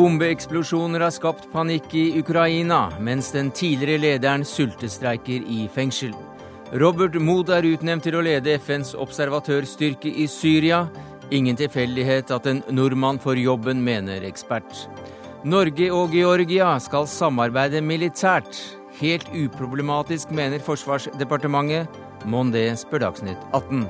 [0.00, 6.14] Bombeeksplosjoner har skapt panikk i Ukraina, mens den tidligere lederen sultestreiker i fengsel.
[6.80, 10.86] Robert Mood er utnevnt til å lede FNs observatørstyrke i Syria.
[11.28, 14.86] Ingen tilfeldighet at en nordmann får jobben, mener ekspert.
[15.44, 18.56] Norge og Georgia skal samarbeide militært.
[19.02, 22.00] Helt uproblematisk, mener Forsvarsdepartementet.
[22.24, 23.84] Mon det, spør Dagsnytt 18.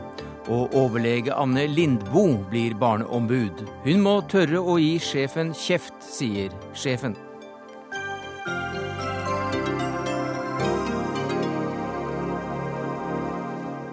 [0.48, 3.66] Og overlege Anne Lindboe blir barneombud.
[3.84, 7.18] Hun må tørre å gi sjefen kjeft, sier sjefen.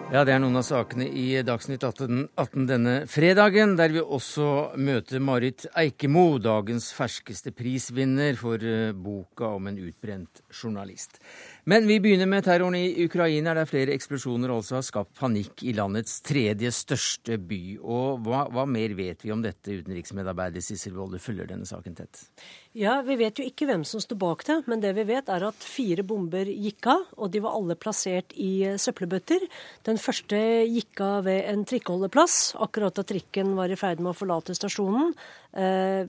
[0.08, 4.72] Ja, Det er noen av sakene i Dagsnytt 18, 18, denne fredagen, der vi også
[4.80, 11.20] møter Marit Eikemo, dagens ferskeste prisvinner for eh, boka om en utbrent journalist.
[11.68, 15.74] Men vi begynner med terroren i Ukraina, der flere eksplosjoner altså har skapt panikk i
[15.76, 17.60] landets tredje største by.
[17.84, 21.98] Og hva, hva mer vet vi om dette, utenriksmedarbeider Sissel Wold, du følger denne saken
[21.98, 22.22] tett?
[22.78, 25.48] Ja, Vi vet jo ikke hvem som står bak det, men det vi vet er
[25.48, 29.48] at fire bomber gikk av, og de var alle plassert i eh, søppelbøtter.
[29.88, 30.38] Den første
[30.70, 35.16] gikk av ved en trikkeholdeplass, akkurat da trikken var i ferd med å forlate stasjonen.
[35.58, 36.04] Eh,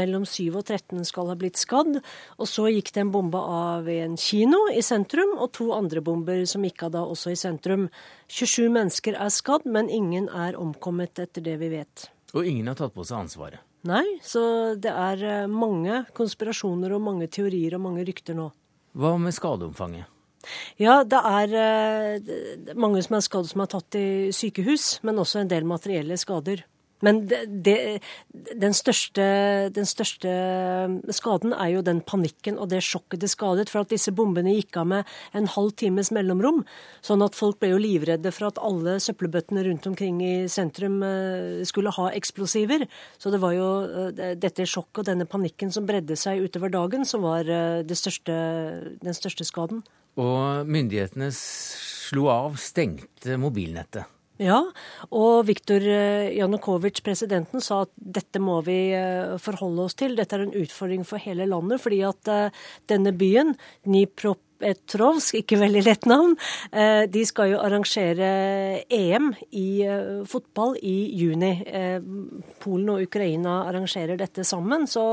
[0.00, 2.00] mellom 7 og 13 skal ha blitt skadd.
[2.38, 6.00] Og så gikk det en bombe av ved en kino i sentrum, og to andre
[6.08, 7.90] bomber som gikk av da også i sentrum.
[8.32, 12.08] 27 mennesker er skadd, men ingen er omkommet, etter det vi vet.
[12.32, 13.73] Og ingen har tatt på seg ansvaret?
[13.84, 14.42] Nei, så
[14.80, 18.48] det er eh, mange konspirasjoner og mange teorier og mange rykter nå.
[18.96, 20.08] Hva med skadeomfanget?
[20.80, 25.42] Ja, det er eh, mange som er skadd som er tatt i sykehus, men også
[25.42, 26.64] en del materielle skader.
[27.04, 27.76] Men det, det,
[28.32, 29.24] den, største,
[29.74, 30.32] den, største,
[31.14, 33.68] skaden er jo den panikken og det sjokket det skadet.
[33.72, 36.62] For at disse bombene gikk av med en halv times mellomrom.
[37.04, 41.64] Sånn at folk ble jo livredde for at alle søppelbøttene rundt omkring i sentrum eh,
[41.68, 42.86] skulle ha eksplosiver.
[43.20, 43.68] Så det var jo
[44.14, 48.34] eh, dette sjokket og denne panikken som bredde seg utover dagen, som var eh, største,
[49.04, 49.84] den største skaden.
[50.20, 54.13] Og myndighetene slo av, stengte mobilnettet.
[54.42, 54.56] Ja,
[55.14, 60.16] og Viktor eh, Janukovitsj, presidenten, sa at dette må vi eh, forholde oss til.
[60.18, 63.54] Dette er en utfordring for hele landet, fordi at eh, denne byen,
[63.86, 66.36] Dniprop Petrovsk, ikke veldig lett navn,
[67.10, 68.28] de skal jo arrangere
[68.86, 69.82] EM i
[70.30, 71.50] fotball i juni.
[72.62, 75.04] Polen og Ukraina arrangerer dette sammen, så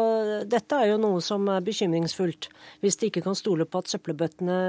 [0.47, 2.51] dette er jo noe som er bekymringsfullt.
[2.85, 4.59] Hvis de ikke kan stole på at søppelbøttene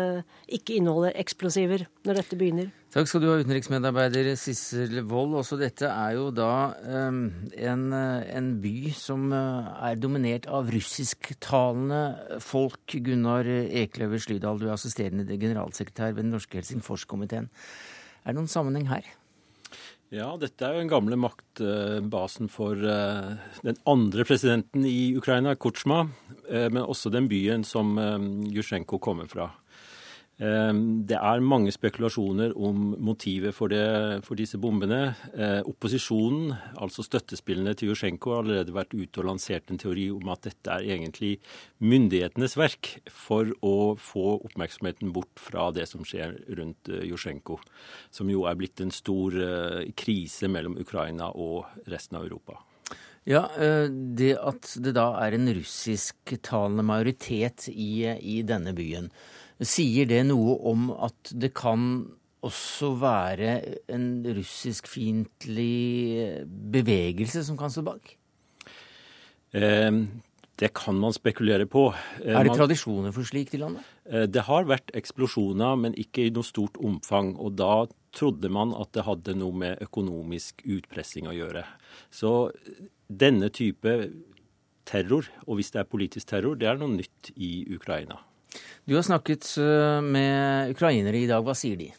[0.48, 2.72] ikke inneholder eksplosiver når dette begynner.
[2.92, 5.38] Takk skal du ha, utenriksmedarbeider Sissel Wold.
[5.40, 7.22] Også dette er jo da um,
[7.56, 12.02] en, en, by som er dominert av russisktalende
[12.44, 12.84] folk.
[12.92, 17.48] Gunnar Ekløver Slydal, du er assisterende generalsekretær ved den norske Helsingforskomiteen.
[18.22, 19.08] Er det noen sammenheng her?
[20.12, 23.30] Ja, dette er jo den gamle maktbasen for eh,
[23.64, 26.02] den andre presidenten i Ukraina, Kutsjma,
[26.50, 28.18] eh, men også den byen som eh,
[28.52, 29.48] Jusjenko kommer fra.
[30.42, 35.12] Ehm, det er mange spekulasjoner om motivet for, det, for disse bombene.
[35.36, 40.32] Eh, opposisjonen, altså støttespillene til Jusjenko, har allerede vært ute og lansert en teori om
[40.32, 41.36] at dette er egentlig
[41.84, 47.60] myndighetenes verk for å få oppmerksomheten bort fra det som skjer rundt eh, Jusjenko,
[48.10, 52.58] som jo er blitt en stor eh, krise mellom Ukraina og resten av Europa.
[53.22, 59.06] Ja, Det at det da er en russisktalende majoritet i, i denne byen,
[59.62, 62.04] Sier det noe om at det kan
[62.42, 63.54] også være
[63.94, 66.42] en russiskfiendtlig
[66.74, 68.16] bevegelse som kan stå bak?
[69.54, 69.92] Eh,
[70.62, 71.88] det kan man spekulere på.
[72.22, 73.86] Eh, er det tradisjoner for slikt i landet?
[74.06, 77.34] Eh, det har vært eksplosjoner, men ikke i noe stort omfang.
[77.38, 81.64] Og da trodde man at det hadde noe med økonomisk utpressing å gjøre.
[82.10, 82.50] Så
[83.08, 83.96] denne type
[84.88, 88.18] terror, og hvis det er politisk terror, det er noe nytt i Ukraina.
[88.84, 91.44] Du har snakket eh, med ukrainere i dag.
[91.46, 91.92] Hva sier de?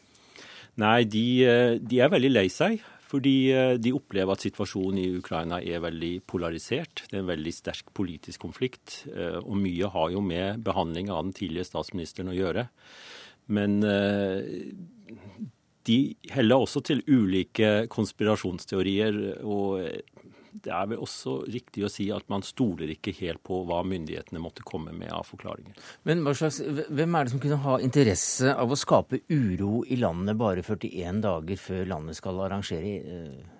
[0.81, 2.81] Nei, de, eh, de er veldig lei seg.
[3.13, 7.05] Fordi eh, de opplever at situasjonen i Ukraina er veldig polarisert.
[7.07, 9.03] Det er en veldig sterk politisk konflikt.
[9.45, 12.67] Og mye har jo med behandling av den tidligere statsministeren å gjøre.
[13.53, 13.79] Men
[15.83, 15.97] de
[16.31, 19.19] heller også til ulike konspirasjonsteorier.
[19.43, 19.83] Og
[20.53, 24.41] det er vel også riktig å si at man stoler ikke helt på hva myndighetene
[24.43, 25.77] måtte komme med av forklaringer.
[26.07, 30.37] Men slags, hvem er det som kunne ha interesse av å skape uro i landet
[30.39, 32.93] bare 41 dager før landet skal arrangere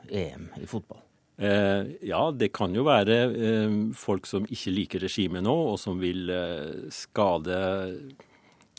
[0.09, 1.01] EM eh, e i fotball?
[1.37, 5.97] Eh, ja, det kan jo være eh, folk som ikke liker regimet nå, og som
[6.01, 7.57] vil eh, skade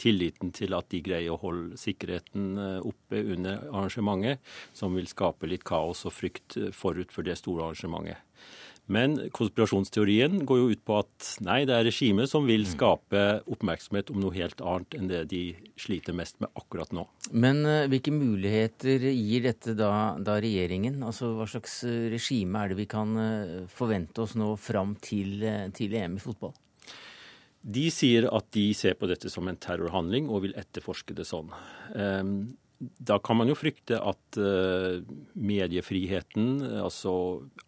[0.00, 4.42] tilliten til at de greier å holde sikkerheten eh, oppe under arrangementet,
[4.76, 8.22] som vil skape litt kaos og frykt eh, forut for det store arrangementet.
[8.84, 14.10] Men konspirasjonsteorien går jo ut på at nei, det er regimet som vil skape oppmerksomhet
[14.12, 15.40] om noe helt annet enn det de
[15.80, 17.06] sliter mest med akkurat nå.
[17.32, 19.88] Men uh, hvilke muligheter gir dette da,
[20.20, 21.00] da, regjeringen?
[21.00, 23.16] Altså Hva slags eh, regime er det vi kan
[23.72, 25.40] forvente oss nå fram til,
[25.72, 26.52] til EM i fotball?
[27.64, 31.48] De sier at de ser på dette som en terrorhandling og vil etterforske det sånn.
[31.96, 35.00] Um, da kan man jo frykte at uh,
[35.32, 37.14] mediefriheten, altså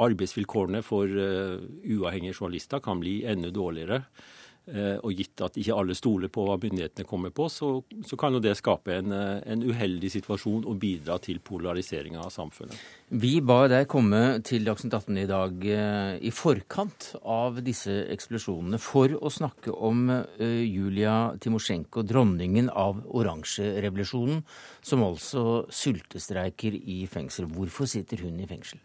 [0.02, 4.02] arbeidsvilkårene for uh, uavhengige journalister, kan bli enda dårligere.
[4.66, 7.68] Uh, og gitt at ikke alle stoler på hva myndighetene kommer på, så,
[8.02, 12.74] så kan jo det skape en, en, uheldig situasjon og bidra til polariseringa av samfunnet.
[13.14, 15.68] Vi ba deg komme til Dagsnytt 18 i dag
[16.26, 20.10] i forkant av disse eksplosjonene for å snakke om
[20.40, 24.42] Julia Timosjenko, dronningen av oransjerevolusjonen
[24.82, 27.46] som altså sultestreiker i fengsel.
[27.54, 28.82] Hvorfor sitter hun i fengsel?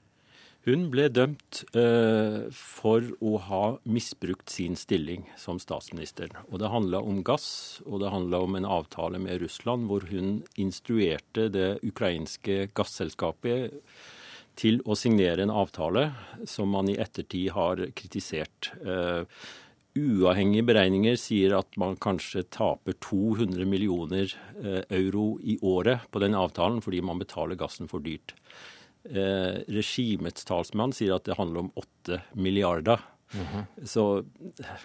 [0.62, 6.30] Hun ble dømt eh, for å ha misbrukt sin stilling som statsminister.
[6.52, 10.44] Og Det handla om gass, og det handla om en avtale med Russland hvor hun
[10.62, 13.80] instruerte det ukrainske gasselskapet
[14.62, 16.12] til å signere en avtale
[16.46, 18.70] som man i ettertid har kritisert.
[18.86, 19.26] Eh,
[19.92, 24.30] Uavhengige beregninger sier at man kanskje taper 200 millioner
[24.62, 28.32] eh, euro i året på den avtalen fordi man betaler gassen for dyrt.
[29.04, 33.02] Eh, regimets talsmann sier at det handler om åtte milliarder.
[33.34, 33.86] Mm -hmm.
[33.86, 34.26] Så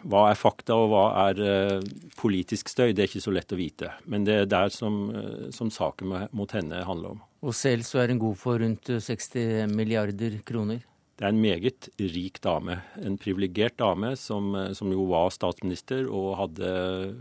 [0.02, 1.80] hva er fakta og hva er eh,
[2.16, 3.92] politisk støy, det er ikke så lett å vite.
[4.06, 7.22] Men det er der som, eh, som saken mot henne handler om.
[7.42, 10.80] Og selv så er hun god for rundt 60 milliarder kroner?
[11.16, 12.82] Det er en meget rik dame.
[12.96, 17.16] En privilegert dame som, som, jo var statsminister og hadde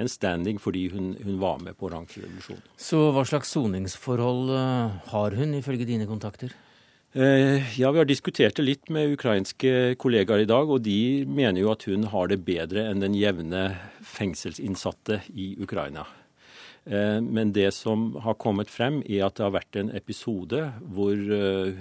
[0.00, 2.64] en standing fordi hun, hun var med på oransjerevolusjonen.
[2.80, 6.54] Så hva slags soningsforhold eh, har hun, ifølge dine kontakter?
[7.12, 11.62] Eh, ja, Vi har diskutert det litt med ukrainske kollegaer i dag, og de mener
[11.62, 13.64] jo at hun har det bedre enn den jevne
[14.06, 16.06] fengselsinnsatte i Ukraina.
[16.86, 21.16] Eh, men det som har kommet frem, er at det har vært en episode hvor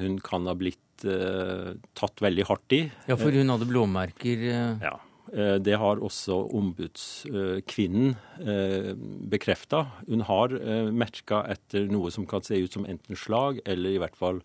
[0.02, 2.80] hun kan ha blitt tatt veldig hardt i.
[3.08, 4.42] Ja, for hun hadde blåmerker?
[4.84, 4.98] Ja.
[5.30, 8.92] Det har også ombudskvinnen uh,
[9.30, 9.84] bekrefta.
[10.08, 10.56] Hun har
[10.96, 14.42] merka etter noe som kan se ut som enten slag, eller i hvert fall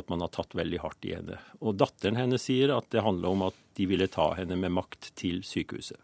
[0.00, 1.36] at man har tatt veldig hardt i henne.
[1.60, 5.12] Og datteren hennes sier at det handler om at de ville ta henne med makt
[5.18, 6.00] til sykehuset.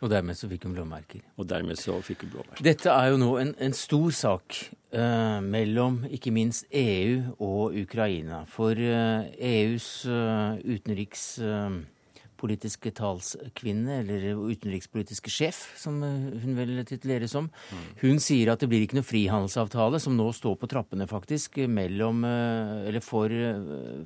[0.00, 1.20] Og dermed så fikk hun blåmerker.
[1.36, 2.64] Og dermed så fikk hun blåmerker.
[2.64, 4.56] Dette er jo nå en, en stor sak
[4.96, 8.46] uh, mellom ikke minst EU og Ukraina.
[8.48, 10.56] For uh, EUs uh,
[12.40, 17.50] utenrikspolitiske talskvinne, eller utenrikspolitiske sjef, som hun vel tituleres som,
[18.00, 22.24] hun sier at det blir ikke noe frihandelsavtale, som nå står på trappene faktisk, mellom,
[22.24, 23.28] eller for,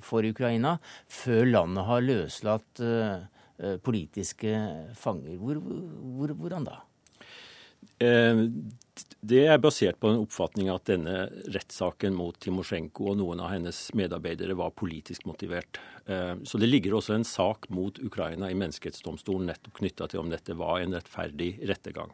[0.03, 2.85] for Ukraina, før landet har løslatt
[3.55, 4.51] Eh, politiske
[4.99, 5.37] fanger.
[5.39, 6.81] Hvor, hvor, hvordan da?
[8.94, 13.52] Eh, det er basert på en oppfatning at denne rettssaken mot Timosjenko og noen av
[13.55, 15.81] hennes medarbeidere var politisk motivert.
[16.06, 20.31] Eh, så det ligger også en sak mot Ukraina i menneskerettsdomstolen nettopp knytta til om
[20.31, 22.12] dette var en rettferdig rettergang.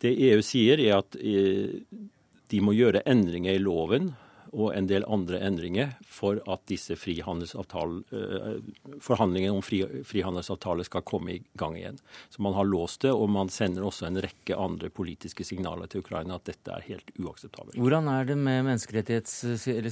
[0.00, 4.14] Det EU sier, er at de må gjøre endringer i loven
[4.50, 8.56] og en del andre endringer for at disse eh,
[9.02, 12.00] forhandlingene om fri, frihandelsavtale skal komme i gang igjen.
[12.30, 16.02] Så man har låst det, og man sender også en rekke andre politiske signaler til
[16.04, 17.78] Ukraina at dette er helt uakseptabelt.
[17.78, 18.66] Hvordan er det med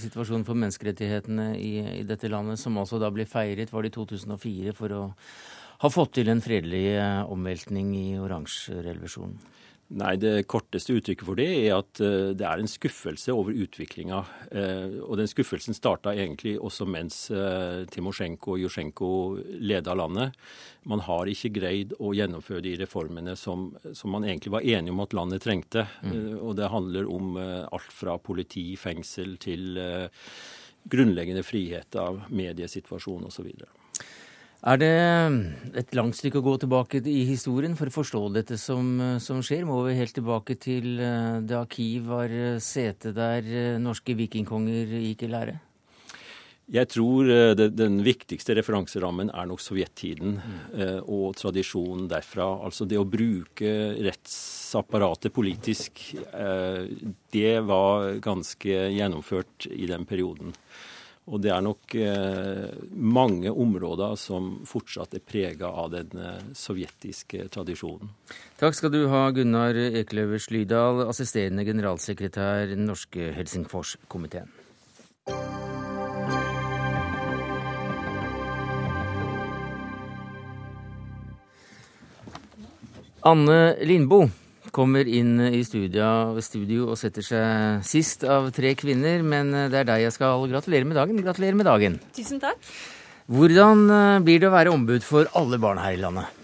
[0.02, 3.98] situasjonen for menneskerettighetene i, i, dette landet, som altså da blir feiret, var det i
[3.98, 5.04] 2004, for å
[5.84, 9.38] ha fått til en fredelig eh, omveltning i oransjerevolusjonen?
[9.88, 14.18] Nei, Det korteste uttrykket for det er at uh, det er en skuffelse over utviklinga.
[14.52, 19.08] Uh, og den skuffelsen starta egentlig også mens uh, Timosjenko og Jusjenko
[19.64, 20.36] leda landet.
[20.88, 25.02] Man har ikke greid å gjennomføre de reformene som, som man egentlig var enige om
[25.04, 25.86] at landet trengte.
[26.02, 26.38] Mm.
[26.42, 29.76] og det handler om alt fra politi, fengsel til
[30.88, 33.50] grunnleggende frihet av mediesituasjon osv.
[34.66, 34.90] Er det
[35.78, 38.90] et langt stykke å gå tilbake i historien for å forstå dette som,
[39.22, 39.62] som skjer?
[39.68, 45.22] Må vi helt tilbake til eh, da Kiev var setet sete der norske vikingkonger gikk
[45.22, 45.54] i lære?
[46.68, 51.06] Jeg tror det, den viktigste referanserammen er nok sovjettiden mm.
[51.08, 52.50] og tradisjonen derfra.
[52.66, 53.70] Altså det å bruke
[54.04, 56.02] rettsapparatet politisk,
[57.32, 60.52] det var ganske gjennomført i den perioden.
[61.28, 67.50] Og det er nok eh, mange områder som fortsatt er prega av den eh, sovjetiske
[67.52, 68.08] tradisjonen.
[68.60, 74.48] Takk skal du ha, Gunnar Ekløvers Lydahl, assisterende generalsekretær i den norske Helsingforskomiteen.
[83.28, 89.50] Anne Lindboe kommer inn i studio, studio, og setter seg sist av tre kvinner, men
[89.72, 91.20] det er deg jeg skal gratulere med dagen.
[91.24, 92.00] Gratulerer med dagen.
[92.16, 92.62] Tusen takk.
[93.28, 96.37] Hvordan eh, blir det å være ombud for alle barn her i landet?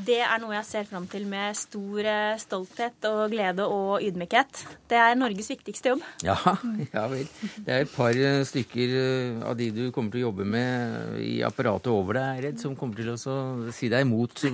[0.00, 4.62] Det er noe jeg ser fram til med stor eh, stolthet og glede og ydmykhet.
[4.88, 6.04] Det er Norges viktigste jobb.
[6.24, 6.36] Ja,
[6.94, 7.26] ja vel.
[7.66, 11.20] Det er et par eh, stykker eh, av de du kommer til å jobbe med
[11.24, 13.18] i apparatet over deg, Redd, som kommer til å
[13.74, 14.46] si deg imot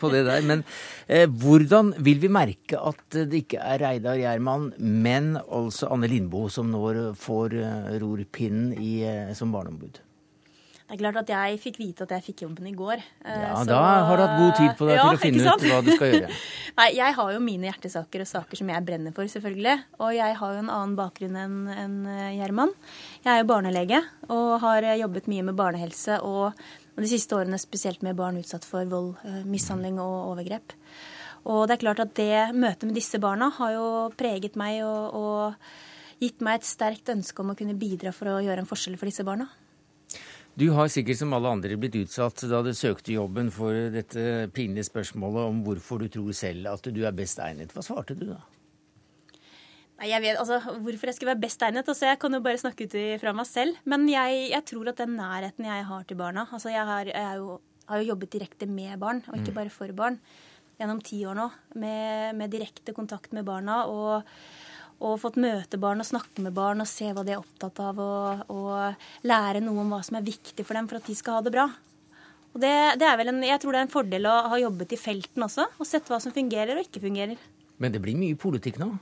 [0.00, 0.46] på det der.
[0.46, 0.64] Men
[1.08, 6.52] eh, hvordan vil vi merke at det ikke er Reidar Gjerman, men altså Anne Lindboe
[6.52, 6.84] som nå
[7.18, 7.58] får
[8.02, 8.98] rorpinnen i,
[9.34, 10.04] som barneombud?
[10.84, 13.00] Det er klart at jeg fikk vite at jeg fikk jobben i går.
[13.24, 15.44] Eh, ja, så, Da har du hatt god tid på deg ja, til å finne
[15.46, 16.28] ut hva du skal gjøre.
[16.78, 19.78] Nei, Jeg har jo mine hjertesaker og saker som jeg brenner for, selvfølgelig.
[20.04, 22.74] Og jeg har jo en annen bakgrunn enn en eh, Gjerman.
[23.24, 26.60] Jeg er jo barnelege og har eh, jobbet mye med barnehelse og,
[26.92, 29.16] og de siste årene spesielt med barn utsatt for vold,
[29.48, 30.76] mishandling og overgrep.
[31.48, 33.88] Og det er klart at det møtet med disse barna har jo
[34.20, 38.40] preget meg og, og gitt meg et sterkt ønske om å kunne bidra for å
[38.44, 39.48] gjøre en forskjell for disse barna.
[40.54, 44.86] Du har sikkert som alle andre blitt utsatt da du søkte jobben for dette pinlige
[44.86, 47.74] spørsmålet om hvorfor du tror selv at du er best egnet.
[47.74, 48.38] Hva svarte du da?
[49.98, 51.90] Nei, jeg vet, altså, Hvorfor jeg skulle være best egnet?
[51.90, 53.82] Altså, jeg kan jo bare snakke ut fra meg selv.
[53.90, 57.38] Men jeg, jeg, tror at den nærheten jeg har til barna altså Jeg har, jeg
[57.42, 57.58] jo,
[57.90, 59.58] har jo jobbet direkte med barn, og ikke mm.
[59.58, 60.20] bare for barn,
[60.78, 61.48] gjennom ti år nå.
[61.82, 63.84] Med, med direkte kontakt med barna.
[63.90, 64.22] og
[65.00, 67.98] og fått møte barn og snakke med barn og se hva de er opptatt av,
[67.98, 71.38] og, og lære noe om hva som er viktig for dem for at de skal
[71.38, 71.66] ha det bra.
[72.54, 74.94] Og det, det er vel en, jeg tror det er en fordel å ha jobbet
[74.94, 77.40] i felten også, og sett hva som fungerer og ikke fungerer.
[77.82, 78.92] Men det blir mye politikk nå?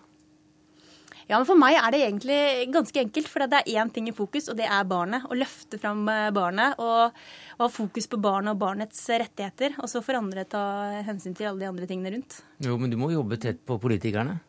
[1.28, 2.38] Ja, men For meg er det egentlig
[2.74, 3.28] ganske enkelt.
[3.30, 5.24] For det er én ting i fokus, og det er barnet.
[5.28, 7.14] Å løfte fram eh, barnet og,
[7.56, 9.78] og ha fokus på barnet og barnets rettigheter.
[9.80, 10.64] Og så får andre ta
[11.06, 12.40] hensyn til alle de andre tingene rundt.
[12.64, 14.40] Jo, men du må jobbe tett på politikerne?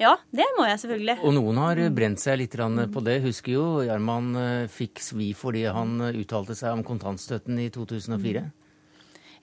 [0.00, 1.16] Ja, det må jeg selvfølgelig.
[1.22, 3.20] Og noen har brent seg litt på det.
[3.24, 8.42] Husker jo Gjerman eh, fikk svi fordi han eh, uttalte seg om kontantstøtten i 2004.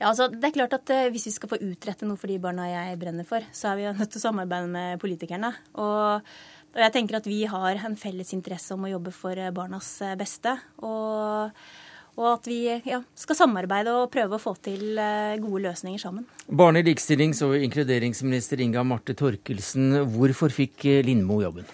[0.01, 2.39] Ja, altså, det er klart at eh, Hvis vi skal få utrette noe for de
[2.41, 5.53] barna jeg brenner for, så er vi nødt til å samarbeide med politikerne.
[5.79, 6.33] Og,
[6.73, 10.57] og jeg tenker at vi har en felles interesse om å jobbe for barnas beste.
[10.83, 11.55] Og
[12.19, 16.25] og at vi ja, skal samarbeide og prøve å få til eh, gode løsninger sammen.
[16.47, 21.69] Barne-, likestillings- og inkluderingsminister Inga Marte Torkelsen, hvorfor fikk eh, Lindmo jobben?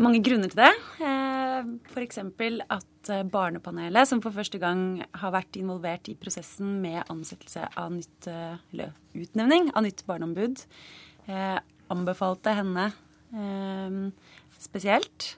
[0.00, 0.72] Mange grunner til det.
[1.04, 2.22] Eh, F.eks.
[2.22, 8.28] at Barnepanelet, som for første gang har vært involvert i prosessen med ansettelse av nytt,
[8.30, 10.62] eller utnevning av nytt barneombud,
[11.92, 12.86] anbefalte henne
[14.62, 15.32] spesielt.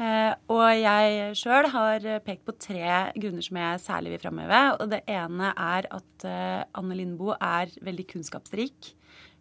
[0.00, 2.86] Eh, og jeg sjøl har pekt på tre
[3.20, 4.60] grunner som jeg særlig vil framheve.
[4.80, 8.94] Og det ene er at eh, Anne Lindboe er veldig kunnskapsrik.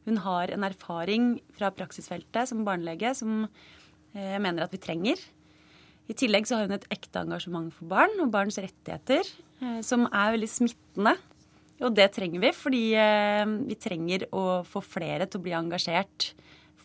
[0.08, 5.24] Hun har en erfaring fra praksisfeltet som barnelege som eh, jeg mener at vi trenger.
[6.10, 9.28] I tillegg så har hun et ekte engasjement for barn og barns rettigheter,
[9.86, 11.12] som er veldig smittende.
[11.86, 12.82] Og det trenger vi, fordi
[13.70, 16.32] vi trenger å få flere til å bli engasjert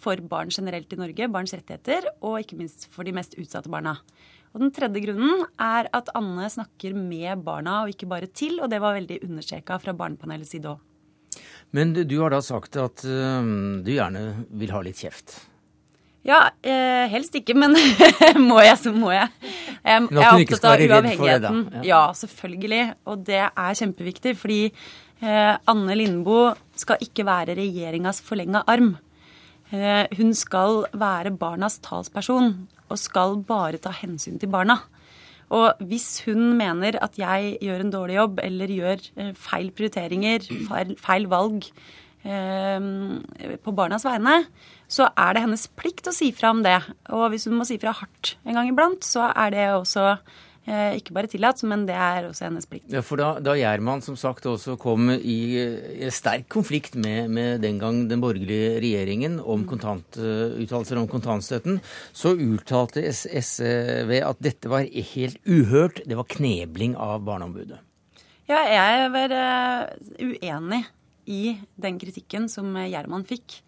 [0.04, 3.96] for barn generelt i Norge, barns rettigheter, og ikke minst for de mest utsatte barna.
[4.54, 8.70] Og Den tredje grunnen er at Anne snakker med barna og ikke bare til, og
[8.70, 10.78] det var veldig understreka fra Barnepanelets side òg.
[11.74, 13.42] Men du har da sagt at uh,
[13.82, 14.22] du gjerne
[14.54, 15.40] vil ha litt kjeft?
[16.24, 17.74] Ja, eh, helst ikke, men
[18.48, 19.28] må jeg, så må jeg.
[19.84, 21.58] Jeg, jeg er opptatt av uavhengigheten.
[21.68, 21.88] Det, ja.
[21.90, 22.02] ja.
[22.16, 22.84] selvfølgelig.
[23.12, 28.94] Og det er kjempeviktig, fordi eh, Anne Lindboe skal ikke være regjeringas forlenga arm.
[29.74, 32.52] Eh, hun skal være barnas talsperson
[32.86, 34.78] og skal bare ta hensyn til barna.
[35.54, 40.46] Og hvis hun mener at jeg gjør en dårlig jobb eller gjør eh, feil prioriteringer,
[40.68, 41.66] feil, valg
[42.24, 42.88] eh,
[43.64, 44.44] på barnas vegne,
[44.88, 46.78] så er det hennes plikt å si fra om det.
[47.10, 50.14] Og hvis hun må si fra hardt en gang iblant, så er det også
[50.64, 52.88] ikke bare tillatt, men det er også hennes plikt.
[52.92, 55.36] Ja, for Da, da Gjerman som sagt også kom i,
[56.14, 61.80] sterk konflikt med, med, den gang den borgerlige regjeringen om kontant, uh, uttalelser om kontantstøtten,
[62.16, 66.00] så uttalte SV at dette var helt uhørt.
[66.08, 67.82] Det var knebling av Barneombudet.
[68.48, 70.84] Ja, jeg var uh, uenig
[71.28, 73.60] i den kritikken som Gjerman fikk.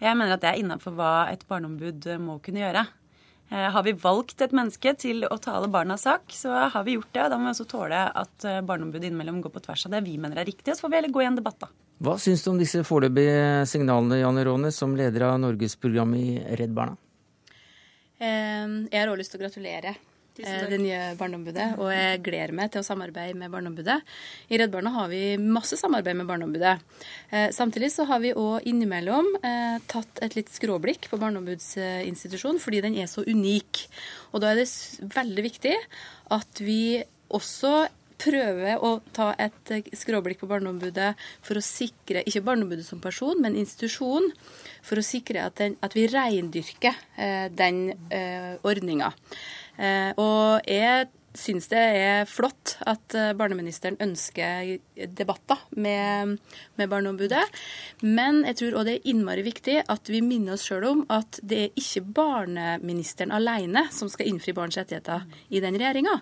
[0.00, 2.86] Jeg mener at det er innafor hva et barneombud må kunne gjøre.
[3.50, 7.10] Eh, har vi valgt et menneske til å tale barnas sak, så har vi gjort
[7.16, 7.24] det.
[7.32, 10.14] Da må vi også tåle at eh, Barneombudet innimellom går på tvers av det vi
[10.22, 10.70] mener er riktig.
[10.70, 11.70] Og så får vi heller gå i en debatt, da.
[12.00, 16.38] Hva syns du om disse foreløpige signalene, Janne Råne, som leder av Norges program i
[16.60, 16.94] Redd Barna?
[18.20, 20.09] Jeg har også lyst til å gratulere eh,
[20.42, 23.98] det nye Barneombudet, og jeg gleder meg til å samarbeide med Barneombudet.
[24.50, 26.76] I Redd Barna har vi masse samarbeid med Barneombudet.
[27.30, 32.82] Eh, samtidig så har vi òg innimellom eh, tatt et litt skråblikk på barneombudsinstitusjonen, fordi
[32.86, 33.86] den er så unik.
[34.32, 34.68] Og da er det
[35.14, 35.76] veldig viktig
[36.36, 37.88] at vi også
[38.20, 41.12] prøve å ta et skråblikk på Barneombudet
[41.46, 44.30] for å sikre, ikke Barneombudet som person, men institusjon,
[44.84, 49.12] for å sikre at, den, at vi reindyrker eh, den eh, ordninga.
[49.80, 54.80] Eh, og jeg syns det er flott at eh, barneministeren ønsker
[55.16, 56.36] debatter med,
[56.78, 57.42] med Barneombudet.
[58.02, 61.38] Men jeg tror òg det er innmari viktig at vi minner oss sjøl om at
[61.46, 66.18] det er ikke barneministeren alene som skal innfri barns rettigheter i den regjeringa.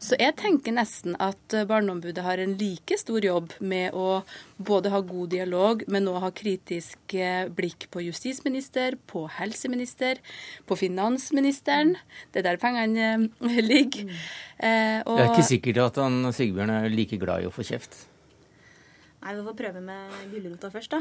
[0.00, 4.22] Så jeg tenker nesten at Barneombudet har en like stor jobb med å
[4.56, 10.20] både ha god dialog, men òg ha kritisk eh, blikk på justisminister, på helseminister,
[10.66, 11.96] på finansministeren.
[12.32, 14.10] Det er der pengene eh, ligger.
[14.58, 15.16] Eh, og...
[15.16, 18.06] Det er ikke sikkert at han Sigbjørn er like glad i å få kjeft.
[19.26, 21.00] Nei, Vi får prøve med gulrota først, da.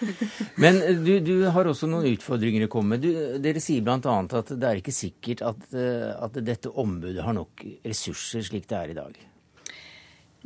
[0.62, 3.06] Men du, du, har også noen utfordringer å komme med.
[3.06, 3.96] Du, dere sier bl.a.
[3.96, 8.92] at det er ikke sikkert at, at dette ombudet har nok ressurser slik det er
[8.92, 9.24] i dag.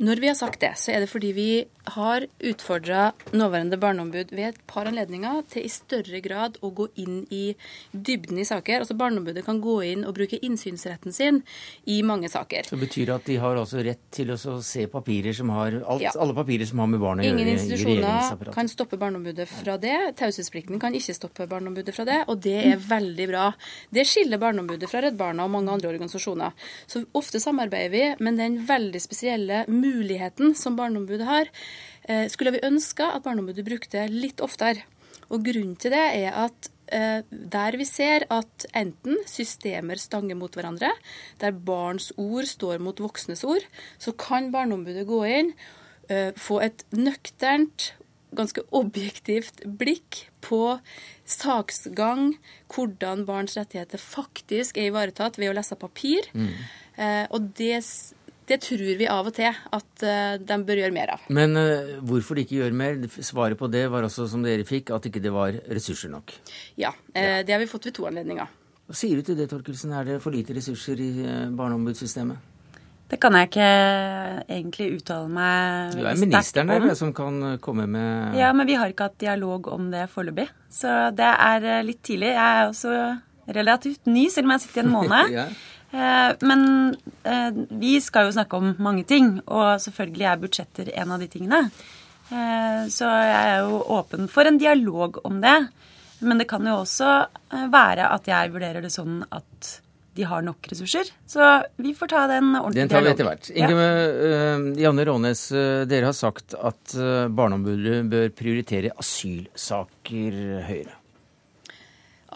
[0.01, 1.49] Når vi har sagt det, så er det fordi vi
[1.93, 7.19] har utfordra nåværende barneombud ved et par anledninger til i større grad å gå inn
[7.33, 7.55] i
[7.93, 8.81] dybden i saker.
[8.81, 11.41] Altså Barneombudet kan gå inn og bruke innsynsretten sin
[11.89, 12.69] i mange saker.
[12.69, 16.05] Så betyr det at de har altså rett til å se papirer som har alt,
[16.05, 16.13] ja.
[16.21, 17.37] alle papirer som har med barn å gjøre?
[17.37, 19.97] Ingen institusjoner kan stoppe Barneombudet fra det.
[20.21, 23.51] Taushetsplikten kan ikke stoppe Barneombudet fra det, og det er veldig bra.
[23.93, 26.57] Det skiller Barneombudet fra Redd Barna og mange andre organisasjoner.
[26.89, 31.51] Så ofte samarbeider vi, men den veldig spesielle muligheten muligheten som Barneombudet har,
[32.07, 34.83] eh, skulle vi ønske at Barneombudet brukte litt oftere.
[35.31, 40.53] Og Grunnen til det er at eh, der vi ser at enten systemer stanger mot
[40.55, 40.91] hverandre,
[41.39, 43.63] der barns ord står mot voksnes ord,
[43.97, 45.53] så kan Barneombudet gå inn,
[46.09, 47.93] eh, få et nøkternt,
[48.35, 50.79] ganske objektivt blikk på
[51.27, 52.37] saksgang,
[52.71, 56.31] hvordan barns rettigheter faktisk er ivaretatt ved å lese papir.
[56.33, 56.53] Mm.
[57.31, 57.81] og det
[58.49, 61.25] det tror vi av og til at uh, de bør gjøre mer av.
[61.33, 62.97] Men uh, hvorfor de ikke gjør mer?
[63.21, 66.33] Svaret på det var også, som dere fikk, at ikke det var ressurser nok.
[66.81, 67.41] Ja, uh, ja.
[67.45, 68.49] det har vi fått ved to anledninger.
[68.89, 69.93] Hva sier du til det, Torkelsen?
[69.95, 71.11] Er det for lite ressurser i
[71.55, 72.49] barneombudssystemet?
[73.11, 73.69] Det kan jeg ikke
[74.47, 76.01] egentlig uttale meg sterkt om.
[76.01, 79.67] Du er ministeren der som kan komme med Ja, men vi har ikke hatt dialog
[79.67, 80.47] om det foreløpig.
[80.71, 82.31] Så det er litt tidlig.
[82.31, 82.95] Jeg er også
[83.51, 85.31] relativt ny, selv om jeg har sittet i en måned.
[85.39, 85.45] ja.
[85.91, 91.15] Eh, men eh, vi skal jo snakke om mange ting, og selvfølgelig er budsjetter en
[91.15, 91.61] av de tingene.
[92.31, 95.57] Eh, så jeg er jo åpen for en dialog om det.
[96.21, 97.13] Men det kan jo også
[97.73, 99.71] være at jeg vurderer det sånn at
[100.13, 101.09] de har nok ressurser.
[101.25, 101.41] Så
[101.81, 103.49] vi får ta den ordentlige Den tar vi etter hvert.
[103.49, 104.53] Inge ja.
[104.83, 105.43] Janne Rånes,
[105.89, 106.93] dere har sagt at
[107.33, 111.00] Barneombudet bør prioritere asylsaker høyere.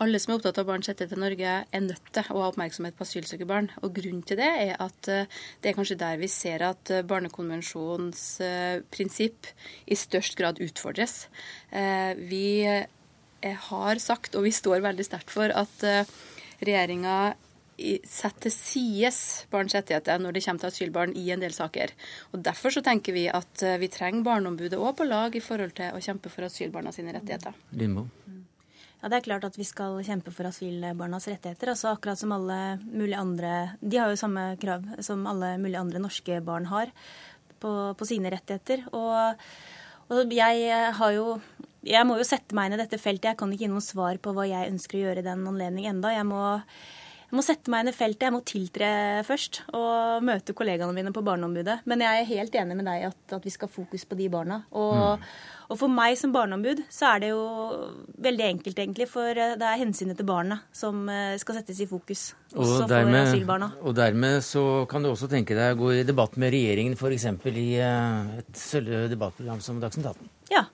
[0.03, 2.97] Alle som er opptatt av barns rettigheter i Norge, er nødt til å ha oppmerksomhet
[2.97, 3.69] på asylsøkerbarn.
[3.79, 5.29] Og Grunnen til det er at eh,
[5.63, 9.47] det er kanskje der vi ser at eh, barnekonvensjonens eh, prinsipp
[9.87, 11.25] i størst grad utfordres.
[11.71, 15.83] Vi har sagt, og vi står veldig sterkt for, at
[16.65, 17.35] regjeringa
[18.07, 19.19] setter til sides
[19.51, 21.93] barns rettigheter når det kommer til asylbarn i en del saker.
[22.33, 25.93] Og Derfor så tenker vi at vi trenger Barneombudet òg på lag i forhold til
[25.93, 27.53] å kjempe for asylbarna sine rettigheter.
[27.75, 28.07] Lindmo.
[29.05, 31.69] Ja, Det er klart at vi skal kjempe for asylbarnas rettigheter.
[31.69, 35.99] altså Akkurat som alle mulige andre De har jo samme krav som alle mulige andre
[36.01, 36.89] norske barn har
[37.61, 38.81] på, på sine rettigheter.
[38.97, 39.37] Og,
[40.09, 41.39] og, jeg har jo
[41.85, 43.29] Jeg må jo sette meg inn i dette feltet.
[43.29, 45.85] Jeg kan ikke gi noe svar på hva jeg ønsker å gjøre i den anledning
[45.85, 46.09] enda.
[46.09, 46.57] Jeg må,
[47.35, 48.29] jeg må sette meg inn i feltet.
[48.29, 48.87] Jeg må tiltre
[49.27, 51.81] først og møte kollegaene mine på Barneombudet.
[51.89, 54.31] Men jeg er helt enig med deg at, at vi skal ha fokus på de
[54.31, 54.63] barna.
[54.71, 55.27] Og mm.
[55.65, 57.41] Og for meg som barneombud så er det jo
[58.21, 59.07] veldig enkelt, egentlig.
[59.09, 62.27] For eh, det er hensynet til barna som eh, skal settes i fokus.
[62.53, 63.71] Også og dermed, for asylbarna.
[63.81, 67.27] Og dermed så kan du også tenke deg å gå i debatt med regjeringen, f.eks.
[67.49, 70.33] i eh, et debattprogram som Dagsnytt 18.
[70.53, 70.67] Ja.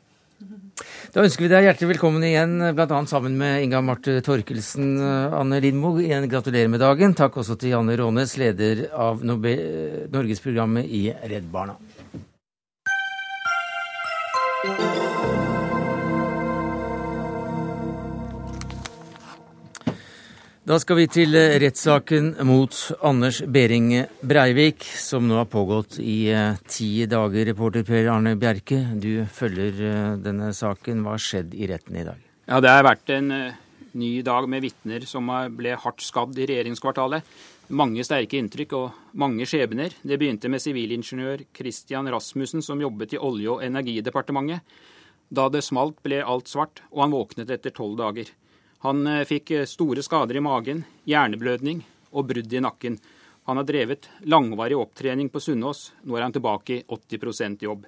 [1.11, 2.99] Da ønsker vi deg hjertelig velkommen igjen, bl.a.
[3.09, 4.93] sammen med Inga Marte Torkelsen.
[5.35, 7.15] Anne Lindmo, igjen gratulerer med dagen.
[7.17, 11.75] Takk også til Janne Rånes, leder av Norgesprogrammet i Redd Barna.
[20.71, 22.71] Da skal vi til eh, rettssaken mot
[23.03, 23.89] Anders Behring
[24.23, 27.43] Breivik, som nå har pågått i eh, ti dager.
[27.49, 31.01] Reporter Per Arne Bjerke, du følger eh, denne saken.
[31.03, 32.23] Hva har skjedd i retten i dag?
[32.47, 33.27] Ja, Det har vært en
[33.99, 37.27] ny dag med vitner som ble hardt skadd i regjeringskvartalet.
[37.75, 39.91] Mange sterke inntrykk og mange skjebner.
[39.99, 44.63] Det begynte med sivilingeniør Christian Rasmussen, som jobbet i Olje- og energidepartementet.
[45.27, 48.31] Da det smalt, ble alt svart, og han våknet etter tolv dager.
[48.81, 52.97] Han eh, fikk eh, store skader i magen, hjerneblødning og brudd i nakken.
[53.49, 55.91] Han har drevet langvarig opptrening på Sunnaas.
[56.05, 57.85] Nå er han tilbake i 80% jobb.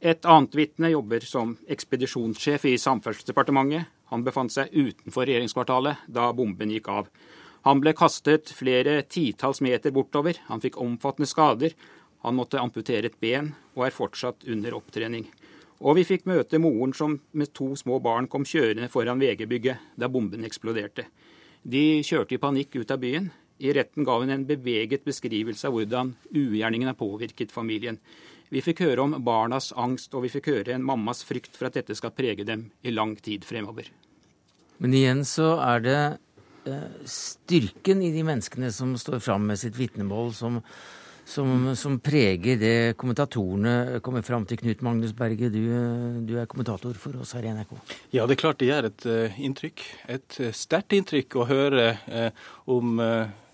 [0.00, 3.88] Et annet vitne jobber som ekspedisjonssjef i Samferdselsdepartementet.
[4.10, 7.10] Han befant seg utenfor regjeringskvartalet da bomben gikk av.
[7.68, 10.40] Han ble kastet flere titalls meter bortover.
[10.48, 11.76] Han fikk omfattende skader.
[12.24, 15.28] Han måtte amputere et ben og er fortsatt under opptrening.
[15.80, 20.10] Og vi fikk møte moren som med to små barn kom kjørende foran VG-bygget da
[20.12, 21.06] bomben eksploderte.
[21.62, 23.30] De kjørte i panikk ut av byen.
[23.60, 27.98] I retten ga hun en beveget beskrivelse av hvordan ugjerningen har påvirket familien.
[28.50, 31.76] Vi fikk høre om barnas angst, og vi fikk høre en mammas frykt for at
[31.76, 33.88] dette skal prege dem i lang tid fremover.
[34.80, 36.00] Men igjen så er det
[36.66, 40.58] eh, styrken i de menneskene som står fram med sitt vitnemål, som,
[41.30, 44.58] som, som, preger det kommentatorene kommer fram til.
[44.60, 45.62] Knut Magnus Berge, du,
[46.26, 47.76] du, er kommentator for oss her i NRK.
[48.16, 49.84] Ja, det er klart det gjør et uh, inntrykk.
[50.16, 52.98] Et uh, sterkt inntrykk å høre uh, om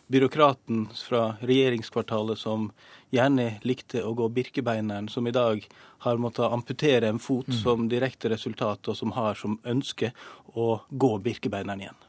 [0.07, 2.71] byråkraten fra regjeringskvartalet som
[3.15, 5.67] gjerne likte å gå Birkebeineren, som i dag
[6.07, 7.59] har måttet amputere en fot mm.
[7.61, 10.13] som direkte resultat, og som har som ønske
[10.55, 12.06] å gå Birkebeineren igjen.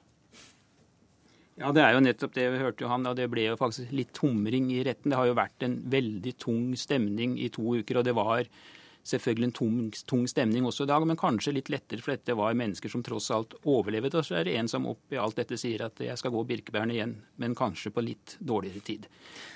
[1.57, 3.93] Ja, det er jo nettopp det vi hørte jo han, og det ble jo faktisk
[3.95, 5.09] litt humring i retten.
[5.09, 8.45] Det har jo vært en veldig tung stemning i to uker, og det var
[9.07, 12.57] selvfølgelig en tung, tung, stemning også i dag, men kanskje litt lettere, for dette var
[12.59, 14.13] mennesker som tross alt overlevet.
[14.19, 16.93] Og så er det en som oppi alt dette sier at jeg skal gå Birkebærene
[16.93, 19.07] igjen, men kanskje på litt dårligere tid.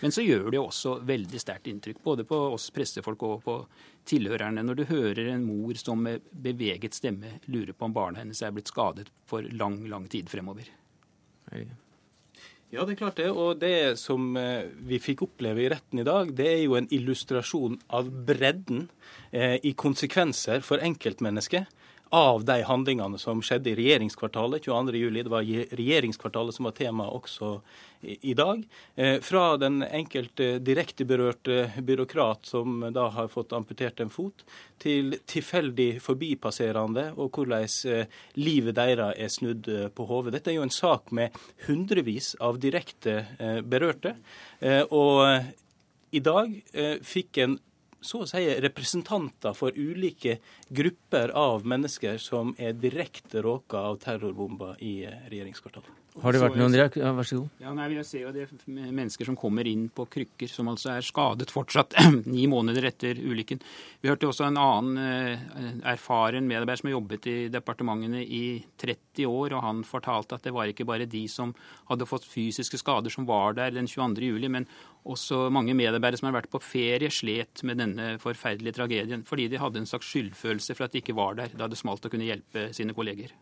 [0.02, 3.60] Men så gjør det jo også veldig sterkt inntrykk, både på oss pressefolk og på
[4.10, 8.42] tilhørerne, når du hører en mor som med beveget stemme lurer på om barna hennes
[8.42, 10.72] er blitt skadet for lang, lang tid fremover.
[12.72, 13.28] Ja, det er klart det.
[13.36, 16.88] Og det som eh, vi fikk oppleve i retten i dag, det er jo en
[16.88, 18.86] illustrasjon av bredden
[19.36, 21.68] eh, i konsekvenser for enkeltmennesket
[22.12, 25.24] av de handlingene som skjedde i regjeringskvartalet 22.07.
[25.24, 25.46] Det var
[25.80, 27.54] regjeringskvartalet som var tema også
[28.02, 28.66] i dag.
[28.96, 34.44] Eh, fra den enkelte direkte berørte byråkrat som da har fått amputert en fot,
[34.82, 40.36] til tilfeldig forbipasserende og hvordan eh, livet deres er snudd eh, på hodet.
[40.36, 43.22] Dette er jo en sak med hundrevis av direkte
[43.64, 44.18] berørte.
[44.92, 46.54] Og i dag
[47.06, 47.56] fikk en
[48.02, 50.40] så å si representanter for ulike
[50.74, 55.98] grupper av mennesker som er direkte råka av terrorbomber i regjeringskvartalet.
[56.20, 56.98] Har det vært noen reak...
[57.00, 57.60] Ja, vær så god.
[57.64, 61.06] Ja, nei, Jeg ser jo det mennesker som kommer inn på krykker, som altså er
[61.08, 61.96] skadet fortsatt
[62.34, 63.62] ni måneder etter ulykken.
[64.04, 65.46] Vi hørte også en annen eh,
[65.94, 68.44] erfaren medarbeider som har jobbet i departementene i
[68.84, 71.56] 30 år, og han fortalte at det var ikke bare de som
[71.88, 74.34] hadde fått fysiske skader som var der den 22.
[74.34, 74.68] juli, men
[75.06, 79.62] også mange medarbeidere som har vært på ferie, slet med denne forferdelige tragedien fordi de
[79.62, 82.28] hadde en slags skyldfølelse for at de ikke var der da det smalt å kunne
[82.28, 83.34] hjelpe sine kolleger.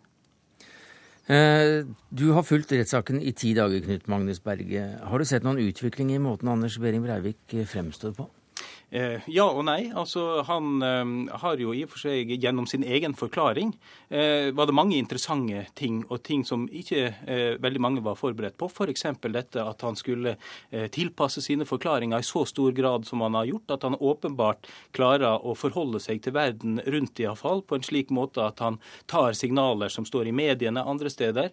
[1.30, 4.86] Eh, du har fulgt rettssaken i ti dager, Knut Magnus Berge.
[5.06, 8.26] Har du sett noen utvikling i måten Anders Behring Breivik eh, fremstår på?
[8.92, 9.92] Eh, ja og nei.
[9.94, 13.76] Altså, han eh, har jo i og for seg gjennom sin egen forklaring
[14.10, 17.12] eh, var det mange interessante ting, og ting som ikke
[17.62, 18.70] veldig mange var forberedt på.
[18.70, 19.06] F.eks.
[19.20, 20.36] For dette at han skulle
[20.94, 25.44] tilpasse sine forklaringer i så stor grad som han har gjort, at han åpenbart klarer
[25.46, 29.92] å forholde seg til verden rundt iallfall på en slik måte at han tar signaler
[29.94, 31.52] som står i mediene andre steder,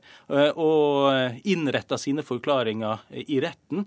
[0.60, 3.86] og innretter sine forklaringer i retten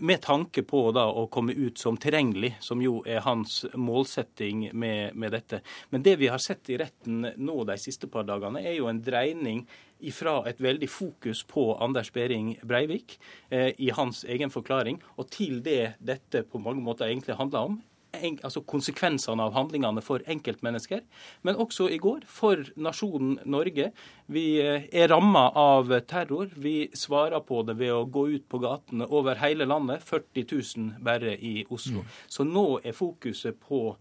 [0.00, 2.54] med tanke på da å komme ut som tilregnelig.
[2.60, 5.62] som jo er hans målsetting med, med, dette.
[5.90, 9.00] Men det vi har sett i retten nå de siste par dagene, er jo en
[9.02, 9.64] dreining
[10.02, 13.18] ifra et veldig fokus på Anders Behring Breivik
[13.50, 17.80] eh, i hans egen forklaring, og til det dette på mange måter egentlig handler om,
[18.12, 21.02] altså konsekvensene av handlingene for enkeltmennesker,
[21.42, 23.90] men også i går for nasjonen Norge.
[24.32, 26.52] Vi eh, er ramma av terror.
[26.56, 30.04] Vi svarer på det ved å gå ut på gatene over hele landet.
[30.06, 32.02] 40 000 bare i Oslo.
[32.02, 32.16] Mm.
[32.28, 33.92] Så nå er fokuset på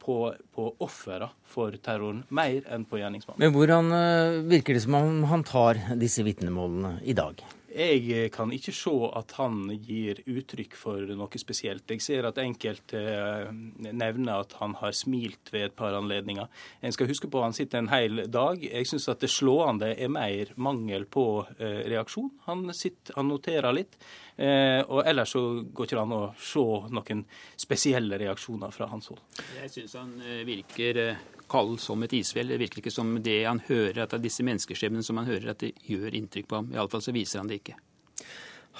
[0.00, 3.42] på, på ofrene for terroren, mer enn på gjerningsmannen.
[3.42, 7.42] Men hvordan eh, virker det som om han tar disse vitnemålene i dag?
[7.70, 11.86] Jeg eh, kan ikke se at han gir uttrykk for noe spesielt.
[11.90, 13.52] Jeg ser at enkelte eh,
[13.86, 16.48] nevner at han har smilt ved et par anledninger.
[16.82, 18.64] En skal huske på at han sitter en hel dag.
[18.64, 21.26] Jeg syns at det slående er mer mangel på
[21.58, 22.32] eh, reaksjon.
[22.48, 24.00] Han, sitter, han noterer litt.
[24.40, 26.62] Og ellers så går ikke an å se
[26.96, 27.18] noen
[27.60, 29.20] spesielle reaksjoner fra hans hold.
[29.58, 30.14] Jeg syns han
[30.48, 31.02] virker
[31.50, 32.52] kald som et isfjell.
[32.52, 35.52] Det virker ikke som det han hører, at det er disse menneskeskjebnene som han hører,
[35.52, 36.72] at det gjør inntrykk på ham.
[36.74, 37.76] Iallfall så viser han det ikke.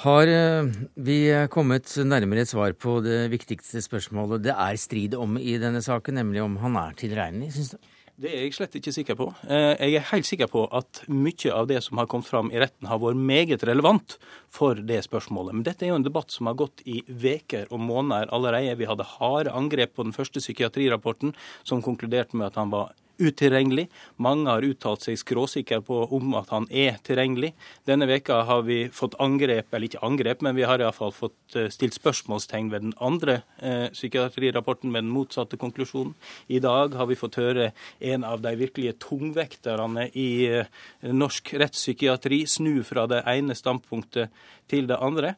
[0.00, 0.30] Har
[0.94, 1.18] vi
[1.52, 6.16] kommet nærmere et svar på det viktigste spørsmålet det er strid om i denne saken,
[6.22, 7.90] nemlig om han er tilregnelig, syns du?
[8.20, 9.26] Det er jeg slett ikke sikker på.
[9.48, 12.58] Eh, jeg er helt sikker på at mye av det som har kommet fram i
[12.60, 14.18] retten, har vært meget relevant
[14.52, 15.56] for det spørsmålet.
[15.56, 18.76] Men dette er jo en debatt som har gått i veker og måneder allerede.
[18.76, 21.32] Vi hadde harde angrep på den første psykiatrirapporten,
[21.64, 23.86] som konkluderte med at han var utilregnelig.
[24.22, 27.52] Mange har uttalt seg skråsikker på om at han er tilregnelig.
[27.88, 31.70] Denne veka har vi fått angrep, eller ikke angrep, men vi har iallfall fått eh,
[31.72, 36.14] stilt spørsmålstegn ved den andre eh, psykiatrirapporten med den motsatte konklusjonen.
[36.48, 42.44] I dag har vi fått høre en av de virkelige tungvekterne i eh, norsk rettspsykiatri
[42.48, 44.32] snu fra det ene standpunktet
[44.70, 45.34] til det andre.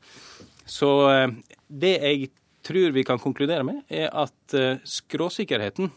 [0.68, 1.28] Så eh,
[1.68, 2.30] det jeg
[2.62, 5.90] tror vi kan konkludere med, er at eh, skråsikkerheten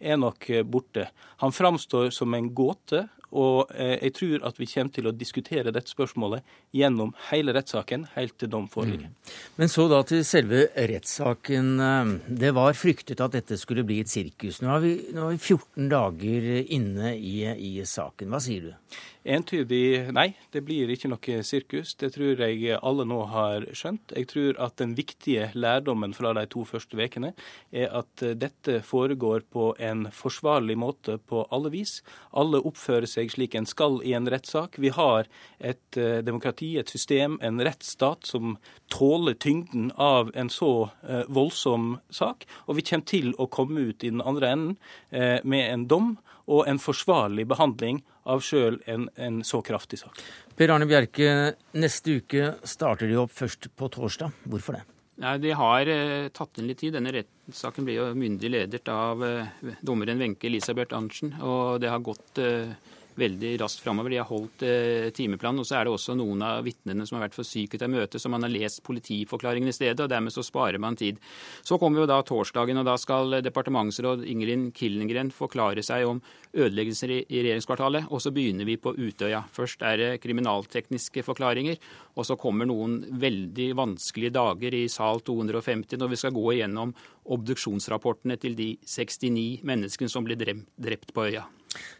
[0.00, 1.08] er nok eh, borte.
[1.42, 5.72] Han framstår som en gåte, og eh, jeg tror at vi kommer til å diskutere
[5.74, 6.44] dette spørsmålet
[6.76, 9.10] gjennom hele rettssaken, helt til dom foreligger.
[9.10, 9.32] Mm.
[9.58, 11.72] Men så da til selve rettssaken.
[11.88, 12.12] Eh,
[12.44, 14.62] det var fryktet at dette skulle bli et sirkus.
[14.62, 18.30] Nå er vi, nå er vi 14 dager inne i, i saken.
[18.30, 19.02] Hva sier du?
[19.24, 21.94] Entydig nei, det blir ikke noe sirkus.
[21.96, 24.12] Det tror jeg alle nå har skjønt.
[24.12, 27.32] Jeg tror at den viktige lærdommen fra de to første ukene
[27.72, 32.02] er at dette foregår på en forsvarlig måte på alle vis.
[32.36, 34.76] Alle oppfører seg slik en skal i en rettssak.
[34.76, 35.24] Vi har
[35.56, 38.58] et eh, demokrati, et system, en rettsstat som
[38.92, 42.44] tåler tyngden av en så eh, voldsom sak.
[42.68, 44.76] Og vi kommer til å komme ut i den andre enden
[45.10, 46.14] eh, med en dom
[46.50, 50.20] og en forsvarlig behandling av sjøl en, en, så kraftig sak.
[50.56, 54.34] Per Arne Bjerke, neste uke starter de opp først på torsdag.
[54.48, 54.84] Hvorfor det?
[55.22, 56.96] Nei, De har eh, tatt inn litt tid.
[56.96, 61.36] Denne rettssaken ble jo myndig ledet av eh, dommeren Wenche Elisabeth Arntzen.
[61.44, 62.74] Og det har gått eh,
[63.18, 64.14] veldig raskt framover.
[64.14, 65.62] De har holdt eh, timeplanen.
[65.62, 68.20] Og så er det også noen av vitnene som har vært for syke til møte,
[68.20, 71.20] så man har lest politiforklaringen i stedet, og dermed så sparer man tid.
[71.62, 76.22] Så kommer jo da torsdagen, og da skal departementsråd Ingrid Killengren forklare seg om
[76.54, 78.10] ødeleggelser i, i regjeringskvartalet.
[78.10, 79.44] Og så begynner vi på Utøya.
[79.54, 81.80] Først er det kriminaltekniske forklaringer,
[82.14, 86.94] og så kommer noen veldig vanskelige dager i sal 250 når vi skal gå igjennom
[87.34, 91.46] obduksjonsrapportene til de 69 menneskene som ble drept på øya.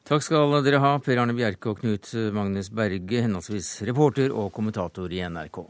[0.05, 5.13] Takk skal dere ha, Per Arne Bjerke og Knut Magnus Berge, henholdsvis reporter og kommentator
[5.13, 5.65] i NRK.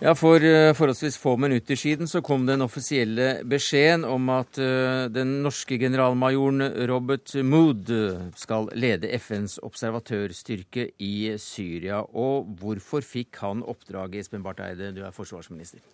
[0.00, 5.10] Ja, For uh, forholdsvis få minutter siden så kom den offisielle beskjeden om at uh,
[5.12, 7.92] den norske generalmajoren Robert Mood
[8.40, 12.00] skal lede FNs observatørstyrke i Syria.
[12.16, 15.84] Og hvorfor fikk han oppdraget, Espen Barth Eide, du er forsvarsminister?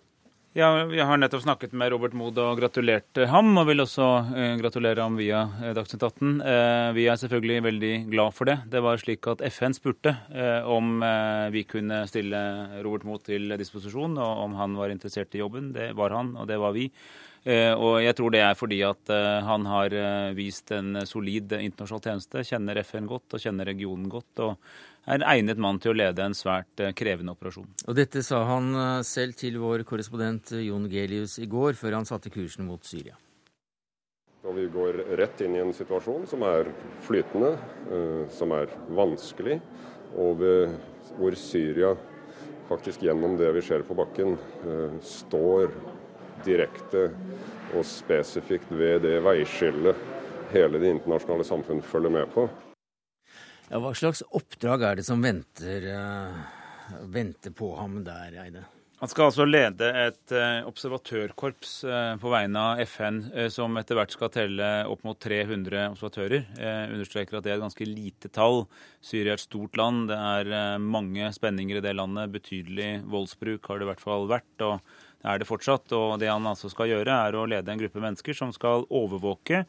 [0.57, 4.55] Ja, Jeg har nettopp snakket med Robert Mood og gratulert ham, og vil også eh,
[4.57, 6.31] gratulere ham via eh, Dagsnytt 18.
[6.41, 8.55] Eh, vi er selvfølgelig veldig glad for det.
[8.73, 11.05] Det var slik at FN spurte eh, om
[11.53, 12.41] vi kunne stille
[12.81, 15.69] Robert Mood til disposisjon, og om han var interessert i jobben.
[15.77, 16.89] Det var han, og det var vi.
[17.47, 19.11] Og jeg tror det er fordi at
[19.47, 19.93] han har
[20.35, 24.41] vist en solid internasjonal tjeneste, kjenner FN godt og kjenner regionen godt.
[24.43, 24.57] og
[25.07, 27.69] er en egnet mann til å lede en svært eh, krevende operasjon.
[27.87, 31.99] Og Dette sa han eh, selv til vår korrespondent eh, Jon Gelius i går, før
[31.99, 33.15] han satte kursen mot Syria.
[34.47, 36.69] Og vi går rett inn i en situasjon som er
[37.03, 37.49] flytende,
[38.31, 39.57] som er vanskelig,
[40.15, 40.39] og
[41.17, 41.89] hvor Syria
[42.69, 44.37] faktisk gjennom det vi ser på bakken,
[45.03, 45.73] står
[46.45, 47.09] direkte
[47.73, 49.99] og spesifikt ved det veiskillet
[50.53, 52.47] hele det internasjonale samfunn følger med på.
[53.67, 58.63] Ja, hva slags oppdrag er det som venter, uh, venter på ham der, Eide?
[58.97, 63.19] Han skal altså lede et uh, observatørkorps uh, på vegne av FN,
[63.53, 66.47] som etter hvert skal telle opp mot 300 observatører.
[66.55, 68.63] Jeg understreker at det er et ganske lite tall.
[69.03, 70.07] Syria er et stort land.
[70.13, 72.31] Det er mange spenninger i det landet.
[72.39, 74.55] Betydelig voldsbruk har det i hvert fall vært.
[74.63, 74.79] og
[75.17, 75.91] det er det fortsatt.
[75.97, 79.65] Og det han altså skal gjøre, er å lede en gruppe mennesker som skal overvåke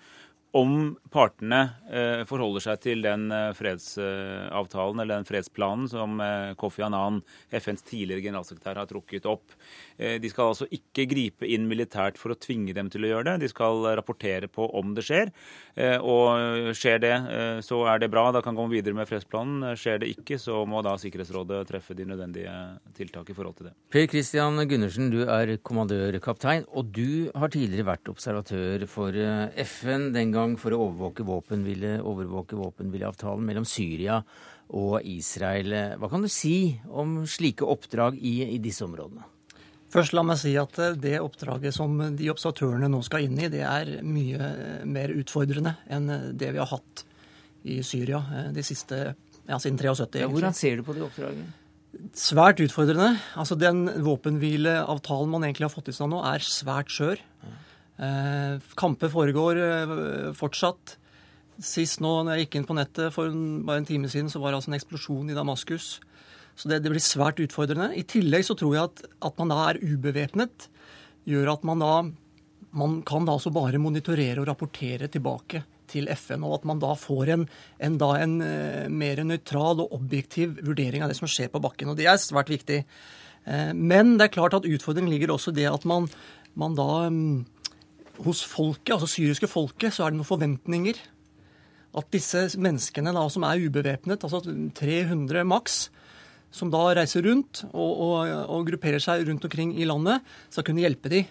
[0.56, 1.58] om partene
[1.92, 7.20] eh, forholder seg til den eh, fredsavtalen eller den fredsplanen som eh, Kofi Annan,
[7.52, 9.52] FNs tidligere generalsekretær, har trukket opp.
[9.98, 13.32] De skal altså ikke gripe inn militært for å tvinge dem til å gjøre det.
[13.42, 15.32] De skal rapportere på om det skjer.
[16.06, 17.14] Og skjer det,
[17.66, 18.28] så er det bra.
[18.34, 19.74] Da kan gå videre med fredsplanen.
[19.78, 22.54] Skjer det ikke, så må da Sikkerhetsrådet treffe de nødvendige
[22.94, 23.74] tiltak i forhold til det.
[23.90, 29.18] Per Christian Gundersen, du er kommandørkaptein, og du har tidligere vært observatør for
[29.64, 30.12] FN.
[30.14, 34.20] den gang gang for å overvåke våpenhvileavtalen overvåke mellom Syria
[34.78, 35.74] og Israel.
[35.98, 39.26] Hva kan du si om slike oppdrag i, i disse områdene?
[39.88, 43.48] Først la meg si at eh, det oppdraget som de observatørene nå skal inn i,
[43.52, 47.06] det er mye eh, mer utfordrende enn eh, det vi har hatt
[47.68, 48.20] i Syria
[48.54, 48.98] de siste,
[49.48, 50.20] ja, siden 73.
[50.20, 51.48] Ja, hvordan ser du på det oppdraget?
[52.16, 53.16] Svært utfordrende.
[53.40, 57.24] Altså Den våpenhvileavtalen man egentlig har fått i stand nå, er svært skjør.
[57.48, 57.56] Eh,
[58.78, 59.94] kamper foregår eh,
[60.38, 60.96] fortsatt.
[61.58, 63.32] Sist nå når jeg gikk inn på nettet for
[63.66, 65.96] bare en time siden, så var det altså en eksplosjon i Damaskus.
[66.58, 67.90] Så det, det, blir svært utfordrende.
[67.98, 70.68] I tillegg så tror jeg at, at man da er ubevæpnet,
[71.28, 71.92] gjør at man da
[72.78, 76.90] man kan da altså bare monitorere og rapportere tilbake til FN, og at man da
[77.00, 77.46] får en,
[77.80, 81.88] en, da en uh, mer nøytral og objektiv vurdering av det som skjer på bakken.
[81.88, 82.82] og Det er svært viktig.
[83.48, 86.10] Men det er klart at utfordringen ligger også det at man,
[86.58, 87.46] man da um,
[88.24, 90.98] Hos folket, altså syriske folket, så er det noen forventninger.
[91.98, 94.42] At disse menneskene da som er ubevæpnet, altså
[94.78, 95.86] 300 maks,
[96.50, 100.84] som da reiser rundt og, og, og, grupperer seg rundt omkring i landet, skal kunne
[100.84, 101.24] hjelpe de.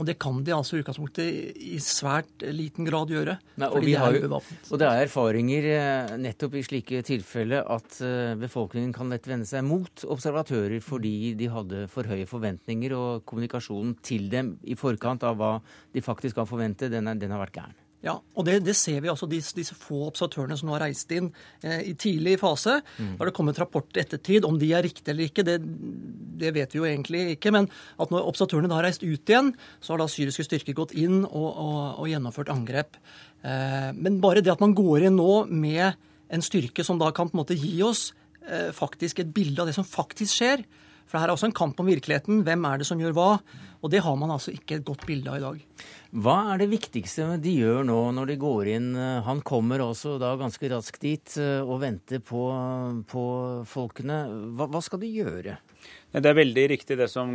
[0.00, 3.36] Og det kan de altså i utgangspunktet i svært liten grad gjøre.
[3.60, 7.98] Nei, og, de er jo, og det er erfaringer eh, nettopp i slike tilfeller at
[8.00, 13.26] eh, befolkningen kan lett vende seg mot observatører fordi de hadde for høye forventninger, og
[13.28, 15.54] kommunikasjonen til dem i forkant av hva
[15.92, 17.78] de faktisk kan forvente, den, er, den har vært gæren.
[18.02, 21.10] Ja, og det, det, ser vi altså, disse, disse, få observatørene som nå har reist
[21.14, 21.28] inn
[21.62, 22.80] eh, i tidlig fase.
[22.98, 23.12] Mm.
[23.20, 24.46] har det kommet rapport i ettertid.
[24.48, 25.60] Om de er riktige eller ikke, det,
[26.42, 27.52] det, vet vi jo egentlig ikke.
[27.54, 27.70] Men
[28.02, 31.22] at når observatørene da har reist ut igjen, så har da syriske styrker gått inn
[31.22, 32.98] og, og, og gjennomført angrep.
[33.46, 35.94] Eh, men bare det at man går inn nå med
[36.32, 38.08] en styrke som da kan på en måte gi oss
[38.48, 40.66] eh, faktisk et bilde av det som faktisk skjer.
[41.06, 42.42] For det her er også en kamp om virkeligheten.
[42.46, 43.30] Hvem er det som gjør hva?
[43.82, 45.86] Og det har man altså ikke et godt bilde av i dag.
[46.22, 48.88] Hva er det viktigste de gjør nå når de går inn?
[49.26, 52.44] Han kommer også da ganske raskt dit eh, og venter på,
[53.10, 53.24] på
[53.66, 54.22] folkene.
[54.54, 55.56] Hva, hva skal de gjøre?
[56.12, 57.30] Det er veldig riktig det som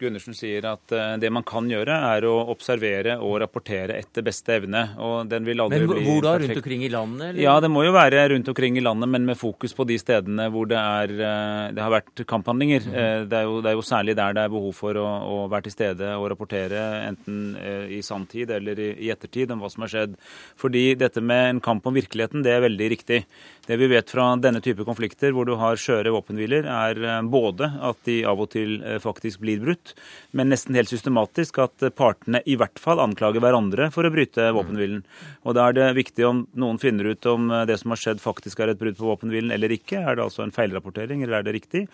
[0.00, 4.54] Gundersen sier, at eh, det man kan gjøre, er å observere og rapportere etter beste
[4.56, 4.86] evne.
[4.96, 6.32] og den vil aldri men bli Hvor da?
[6.40, 7.26] Rundt omkring i landet?
[7.28, 7.42] Eller?
[7.44, 10.48] Ja, det må jo være rundt omkring i landet, men med fokus på de stedene
[10.54, 12.88] hvor det, er, eh, det har vært kamphandlinger.
[12.88, 13.28] Mm.
[13.28, 15.68] Det, er jo, det, er jo, særlig der det er behov for å, å, være
[15.68, 17.54] til stede og rapportere, enten
[17.92, 20.16] i sanntid eller i ettertid, om hva som har skjedd.
[20.60, 23.24] Fordi dette med en kamp om virkeligheten, det er veldig riktig.
[23.64, 27.70] Det vi vet fra denne type konflikter, hvor du har skjøre våpenhviler, er eh, både
[27.88, 29.94] at de av og til eh, faktisk blir brutt,
[30.36, 35.00] men nesten helt systematisk at partene i hvert fall anklager hverandre for å bryte våpenhvilen.
[35.48, 38.20] Og Da er det viktig om noen finner ut om eh, det som har skjedd
[38.20, 40.02] faktisk er et brudd på våpenhvilen eller ikke.
[40.02, 41.86] Er det altså en feilrapportering, eller er det riktig?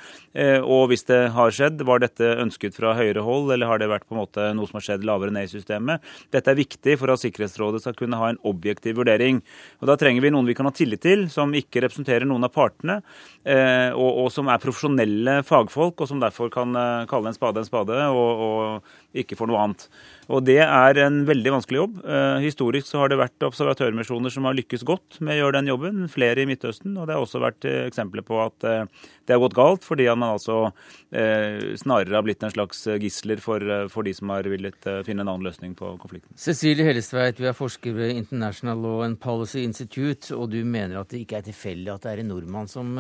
[0.65, 4.07] Og hvis det har skjedd, var dette ønsket fra høyere hold, eller har det vært
[4.09, 6.03] på en måte noe som har skjedd lavere ned i systemet?
[6.35, 9.41] Dette er viktig for at Sikkerhetsrådet skal kunne ha en objektiv vurdering.
[9.81, 12.53] Og Da trenger vi noen vi kan ha tillit til, som ikke representerer noen av
[12.55, 13.01] partene,
[13.45, 17.63] eh, og, og, som er profesjonelle fagfolk, og som derfor kan eh, kalle en spade
[17.63, 19.87] en spade, og, og ikke for noe annet.
[20.31, 21.97] Og Det er en veldig vanskelig jobb.
[22.07, 25.71] Eh, historisk så har det vært observatørmisjoner som har lykkes godt med å gjøre den
[25.73, 26.95] jobben, flere i Midtøsten.
[26.95, 28.85] Og det har også vært eh, eksempler på at eh,
[29.27, 30.73] det har gått galt, fordi man altså
[31.11, 35.47] snarere har blitt en slags gisler for, for de som har villet finne en annen
[35.47, 36.35] løsning på konflikten.
[36.39, 41.11] Cecilie Hellestveit, du er forsker ved International Law and Policy Institute, og du mener at
[41.11, 42.95] det ikke er tilfeldig at det er en nordmann som,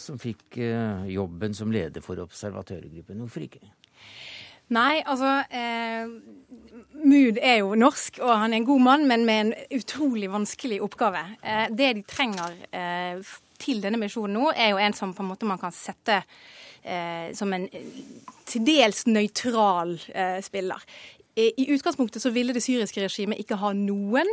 [0.00, 0.60] som fikk
[1.12, 3.24] jobben som leder for observatørgruppen.
[3.24, 3.72] Hvorfor ikke?
[4.72, 6.08] Nei, altså eh,
[7.02, 10.80] Mood er jo norsk, og han er en god mann, men med en utrolig vanskelig
[10.84, 11.24] oppgave.
[11.42, 15.32] Eh, det de trenger eh, til denne misjonen nå, er jo en som på en
[15.32, 16.22] måte man kan sette
[16.82, 17.90] eh, som en eh,
[18.48, 20.86] til dels nøytral eh, spiller.
[21.32, 24.28] I utgangspunktet så ville det syriske regimet ikke ha noen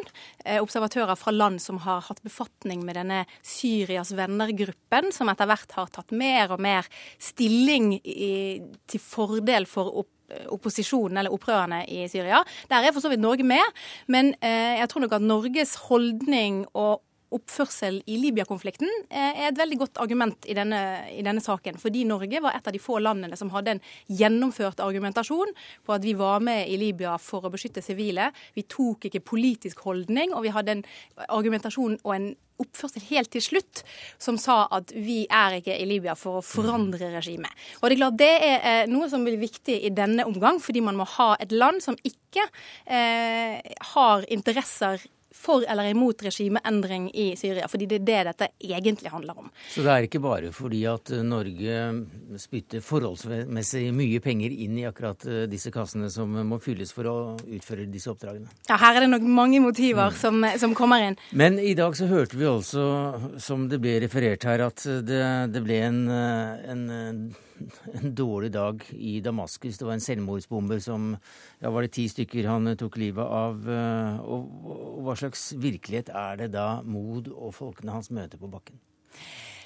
[0.60, 5.94] observatører fra land som har hatt befatning med denne Syrias venner-gruppen, som etter hvert har
[5.96, 8.60] tatt mer og mer stilling i,
[8.92, 10.12] til fordel for opp
[10.50, 12.44] opposisjonen eller opprørerne i Syria.
[12.70, 13.64] Der er for så vidt Norge med,
[14.08, 17.02] men eh, jeg tror nok at Norges holdning og
[17.36, 20.82] oppførsel i Libya-konflikten eh, er et veldig godt argument i denne,
[21.14, 21.78] i denne, saken.
[21.82, 23.84] Fordi Norge var et av de få landene som hadde en
[24.20, 25.54] gjennomført argumentasjon
[25.86, 28.32] på at vi var med i Libya for å beskytte sivile.
[28.58, 30.86] Vi tok ikke politisk holdning, og vi hadde en
[31.30, 33.84] argumentasjon og en oppførsel helt til slutt
[34.20, 37.54] som sa at vi er ikke i Libya for å forandre regimet.
[37.80, 41.00] Og Det er det er eh, noe som blir viktig i denne omgang, fordi man
[41.00, 42.44] må ha et land som ikke
[42.86, 45.00] eh, har interesser
[45.32, 47.68] for eller imot regimeendring i Syria.
[47.68, 49.52] Fordi det er det dette egentlig handler om.
[49.70, 51.80] Så det er ikke bare fordi at eh, Norge
[52.42, 57.18] spytter forholdsmessig mye penger inn i akkurat eh, disse kassene som må fylles for å
[57.46, 58.50] utføre disse oppdragene?
[58.70, 60.20] Ja, her er det nok mange motiver mm.
[60.20, 61.20] som, som, kommer inn.
[61.32, 62.86] Men i dag så hørte vi altså,
[63.42, 65.22] som det ble referert her, at det,
[65.54, 66.84] det ble en, en
[67.94, 69.78] en dårlig dag i Damaskus.
[69.78, 71.16] Det var en selvmordsbomber som
[71.60, 73.66] Ja, var det ti stykker han tok livet av?
[74.24, 78.80] Og, og hva slags virkelighet er det da Mod og folkene hans møter på bakken?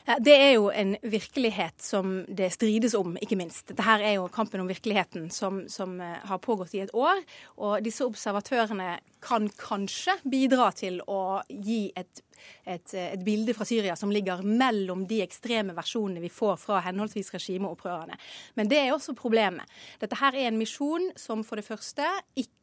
[0.04, 3.70] Det er jo en virkelighet som det strides om, ikke minst.
[3.70, 7.22] Dette er jo kampen om virkeligheten som, som har pågått i et år.
[7.56, 12.24] Og disse observatørene kan kanskje bidra til å gi et
[12.68, 17.32] et, et, bilde fra Syria som ligger mellom de ekstreme versjonene vi får fra henholdsvis
[17.36, 18.18] regimeopprørerne.
[18.60, 19.70] Men det er også problemet.
[20.02, 22.63] Dette her er en misjon som for det første ikke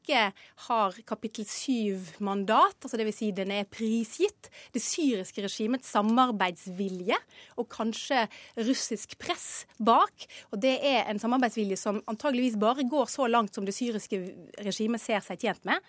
[0.67, 3.19] har kapittel 7-mandat, altså dvs.
[3.21, 7.19] Si den er prisgitt det syriske regimets samarbeidsvilje
[7.61, 8.27] og kanskje
[8.61, 10.27] russisk press bak.
[10.51, 14.23] Og det er en samarbeidsvilje som antageligvis bare går så langt som det syriske
[14.65, 15.85] regimet ser seg tjent med.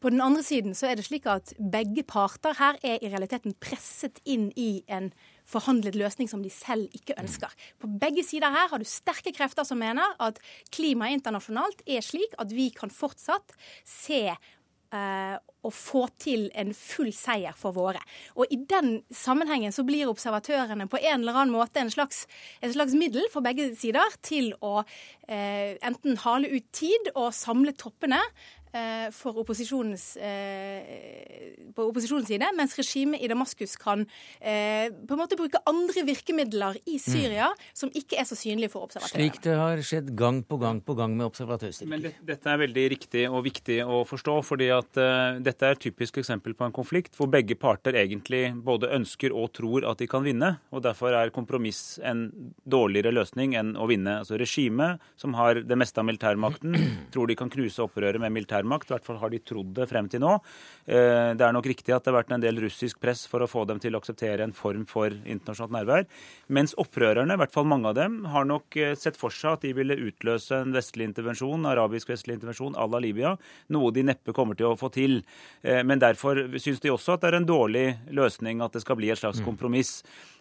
[0.00, 3.56] På den andre siden så er det slik at begge parter her er i realiteten
[3.60, 5.10] presset inn i en
[5.50, 7.52] forhandlet løsning som de selv ikke ønsker.
[7.80, 10.40] På begge sider her har du sterke krefter som mener at
[10.74, 13.54] klimaet internasjonalt er slik at vi kan fortsatt
[13.86, 18.00] se eh, å få til en full seier for våre.
[18.38, 22.24] Og I den sammenhengen så blir observatørene på en eller annen måte en slags,
[22.64, 27.76] en slags middel for begge sider til å eh, enten hale ut tid og samle
[27.76, 28.59] troppene Eh,
[29.14, 34.04] for opposisjonens, eh, på opposisjonens side, mens regimet i Damaskus kan
[34.38, 37.02] eh, på en måte bruke andre virkemidler i mm.
[37.02, 37.64] Syria mm.
[37.82, 39.16] som ikke er så synlige for observatører.
[39.18, 41.90] Slik det har skjedd gang på gang på gang med observatørstyrker.
[41.90, 45.76] Men det, dette er veldig riktig og viktig å forstå, fordi at uh, dette er
[45.76, 50.00] et typisk eksempel på en konflikt hvor begge parter egentlig både ønsker og tror at
[50.00, 52.28] de kan vinne, og derfor er kompromiss en
[52.64, 54.20] dårligere løsning enn å vinne.
[54.22, 56.76] Altså Regimet, som har det meste av militærmakten,
[57.14, 58.90] tror de kan knuse opprøret med militær militærmakt.
[58.90, 60.38] I hvert fall har de trodd det frem til nå.
[60.86, 63.48] Eh, det er nok riktig at det har vært en del russisk press for å
[63.48, 66.06] få dem til å akseptere en form for internasjonalt nærvær.
[66.48, 69.62] Mens opprørerne, i hvert fall mange av dem, har nok eh, sett for seg at
[69.66, 73.36] de ville utløse en vestlig intervensjon, arabisk-vestlig intervensjon à la Libya,
[73.70, 75.22] noe de neppe kommer til å få til.
[75.62, 78.98] Eh, men derfor syns de også at det er en dårlig løsning at det skal
[79.00, 79.48] bli et slags mm.
[79.48, 80.00] kompromiss.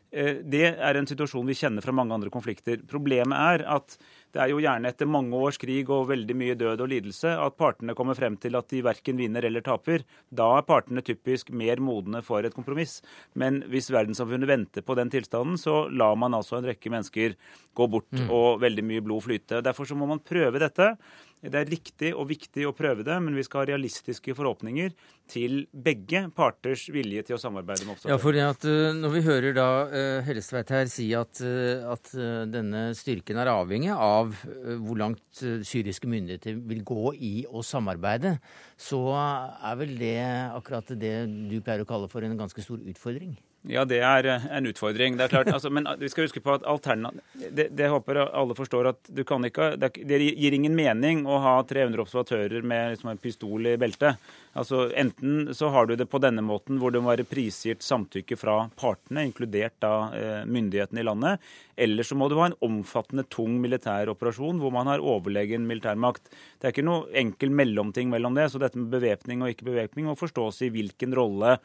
[0.10, 2.80] Det er en situasjon vi kjenner fra mange andre konflikter.
[2.90, 3.94] Problemet er at
[4.36, 7.56] det er jo gjerne etter mange års krig og veldig mye død og lidelse at
[7.58, 10.06] partene kommer frem til at de verken vinner eller taper.
[10.30, 13.00] Da er partene typisk mer modne for et kompromiss.
[13.34, 17.34] Men hvis verdenssamfunnet venter på den tilstanden, så lar man altså en rekke mennesker
[17.74, 18.30] gå bort mm.
[18.30, 19.64] og veldig mye blod flyte.
[19.66, 20.92] Derfor så må man prøve dette.
[21.40, 24.92] Det er riktig og viktig å prøve det, men vi skal ha realistiske forhåpninger
[25.32, 28.12] til begge parters vilje til å samarbeide med observatører.
[28.12, 32.12] Ja, for at uh, Når vi hører da uh, Hellestveit her si at, uh, at
[32.52, 34.36] denne styrken er avhengig av
[34.84, 38.36] hvor langt syriske myndigheter vil gå i å samarbeide,
[38.80, 40.18] så er vel det
[40.58, 41.14] akkurat det
[41.48, 43.38] du pleier å kalle for en ganske stor utfordring?
[43.68, 45.18] Ja, det er eh, en utfordring.
[45.20, 46.88] Det er klart, altså, Men vi skal huske på at
[47.34, 51.56] det, det, håper alle forstår at du kan ikke det gir ingen mening å ha
[51.68, 54.16] 300 observatører med liksom, en pistol i beltet.
[54.58, 58.38] Altså, Enten så har du det på denne måten, hvor det må være prisgitt samtykke
[58.40, 61.46] fra partene, inkludert da eh, myndighetene i landet,
[61.80, 66.28] eller så må du ha en omfattende, tung militær operasjon hvor man har overlegen militærmakt.
[66.60, 68.50] Det er ikke noe enkel mellomting mellom det.
[68.52, 71.56] Så dette med bevæpning og ikke bevæpning må forstås i hvilken rolle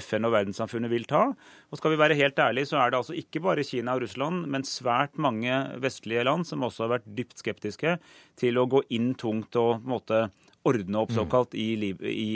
[0.00, 1.28] FN og verdenssamfunnet vil ta.
[1.70, 4.48] Og skal vi være helt ærlige, så er det altså ikke bare Kina og Russland,
[4.50, 7.98] men svært mange vestlige land som også har vært dypt skeptiske
[8.40, 10.24] til å gå inn tungt og på en måte
[10.68, 11.16] ordne opp mm.
[11.16, 12.28] såkalt i, i,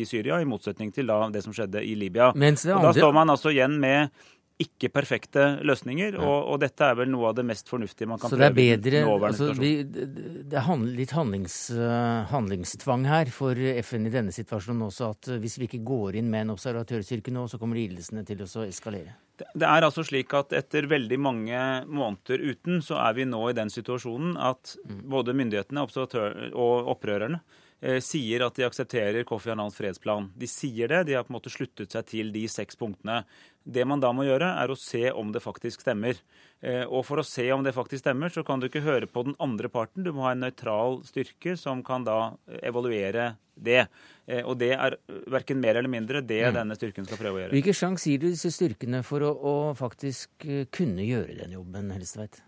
[0.00, 2.32] i, Syria, i motsetning til da det som skjedde i Libya.
[2.34, 4.10] Og Da står man altså igjen med
[4.58, 6.22] ikke perfekte løsninger, ja.
[6.22, 8.34] og, og, dette er vel noe av det mest fornuftige man kan prøve.
[8.34, 14.08] Så det er bedre, altså, vi, det er litt handlings, uh, handlingstvang her for FN
[14.10, 17.62] i denne situasjonen også, at hvis vi ikke går inn med en observatørstyrke nå, så
[17.62, 19.14] kommer lidelsene til å eskalere?
[19.38, 23.54] Det er altså slik at etter veldig mange måneder uten, så er vi nå i
[23.54, 25.00] den situasjonen at mm.
[25.14, 27.64] både myndighetene og opprørerne Eh,
[28.02, 30.32] sier at de aksepterer Kofi Annans fredsplan.
[30.34, 33.20] De sier det, de har på en måte sluttet seg til de seks punktene.
[33.68, 36.16] Det man da må gjøre, er å se om det faktisk stemmer.
[36.64, 39.26] Eh, og for å se om det faktisk stemmer, så kan du ikke høre på
[39.28, 40.06] den andre parten.
[40.06, 42.18] Du må ha en nøytral styrke som kan da
[42.64, 43.84] evaluere det.
[44.26, 44.96] Eh, og det er
[45.30, 46.56] verken mer eller mindre det mm.
[46.56, 47.56] denne styrken skal prøve å gjøre.
[47.58, 52.40] Hvilke sjanse gir du disse styrkene for å, å faktisk kunne gjøre den jobben, Helstveit?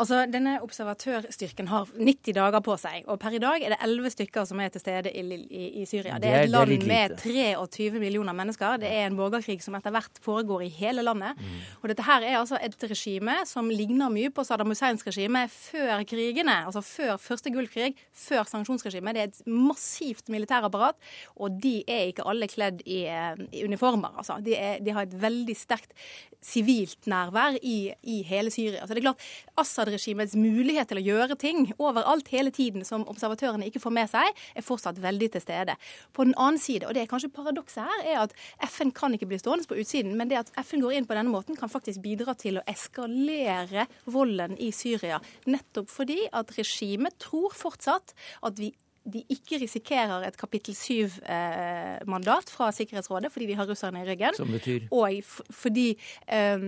[0.00, 4.14] Altså, Denne observatørstyrken har 90 dager på seg, og per i dag er det 11
[4.16, 6.18] stykker som er til stede i, i, i Syria.
[6.22, 8.80] Det er et land med 23 millioner mennesker.
[8.82, 11.38] Det er en borgerkrig som etter hvert foregår i hele landet.
[11.38, 11.58] Mm.
[11.82, 16.04] Og dette her er altså et regime som ligner mye på Saddam Husseins regime før
[16.08, 19.16] krigene, altså før første gullkrig, før sanksjonsregimet.
[19.16, 20.98] Det er et massivt militærapparat,
[21.36, 23.04] og de er ikke alle kledd i,
[23.52, 24.14] i uniformer.
[24.16, 24.38] altså.
[24.44, 25.94] De, er, de, har et veldig sterkt
[26.42, 28.86] sivilt nærvær i, i hele Syria.
[28.86, 29.26] Så det er klart,
[29.60, 34.10] Assad Assad-regimets mulighet til å gjøre ting overalt hele tiden som observatørene ikke får med
[34.12, 35.76] seg, er fortsatt veldig til stede.
[36.14, 38.36] På den annen side, og det er kanskje paradokset her, er at
[38.70, 41.32] FN kan ikke bli stående på utsiden, men det at FN går inn på denne
[41.32, 45.18] måten, kan faktisk bidra til å eskalere volden i Syria.
[45.50, 48.14] Nettopp fordi at regimet tror fortsatt
[48.46, 48.72] at vi
[49.04, 54.36] de ikke risikerer et kapittel 7-mandat eh, fra Sikkerhetsrådet fordi de har russerne i ryggen.
[54.38, 54.86] Som betyr?
[54.94, 55.88] Og fordi,
[56.28, 56.66] eh,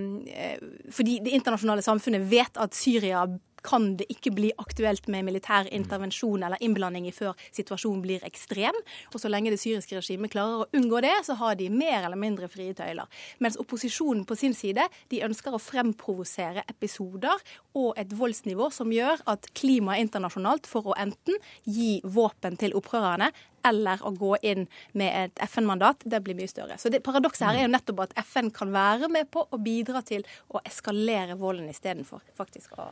[0.91, 3.26] fordi det internasjonale samfunnet vet at Syria
[3.64, 8.76] kan det ikke bli aktuelt med militær intervensjon eller innblanding i før situasjonen blir ekstrem.
[9.12, 12.20] Og så lenge det syriske regimet klarer å unngå det, så har de mer eller
[12.20, 13.08] mindre frie tøyler.
[13.42, 17.40] Mens opposisjonen på sin side de ønsker å fremprovosere episoder
[17.78, 23.32] og et voldsnivå som gjør at klimaet internasjonalt for å enten gi våpen til opprørerne
[23.64, 24.66] eller å gå inn
[24.98, 26.78] med et FN-mandat, det blir mye større.
[26.80, 30.02] Så det Paradokset her er jo nettopp at FN kan være med på å bidra
[30.06, 32.88] til å eskalere volden istedenfor faktisk å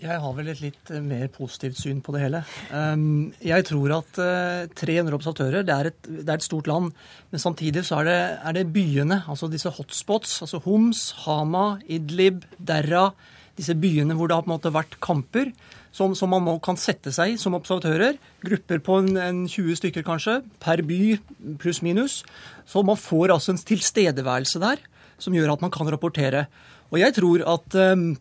[0.00, 2.42] Jeg har vel et litt eh, mer positivt syn på det hele.
[2.70, 6.94] Um, jeg tror at 300 eh, observatører, det er, et, det er et stort land.
[7.30, 12.44] Men samtidig så er det, er det byene, altså disse hotspots, altså Homs, Hama, Idlib,
[12.58, 13.10] Derra,
[13.58, 15.50] disse byene hvor det har på en måte vært kamper
[15.94, 18.18] som, som man kan sette seg som observatører.
[18.46, 21.18] Grupper på en, en 20 stykker kanskje, per by
[21.60, 22.22] pluss-minus.
[22.68, 24.82] Så man får altså en tilstedeværelse der
[25.20, 26.46] som gjør at man kan rapportere.
[26.90, 28.12] Og jeg tror at, um,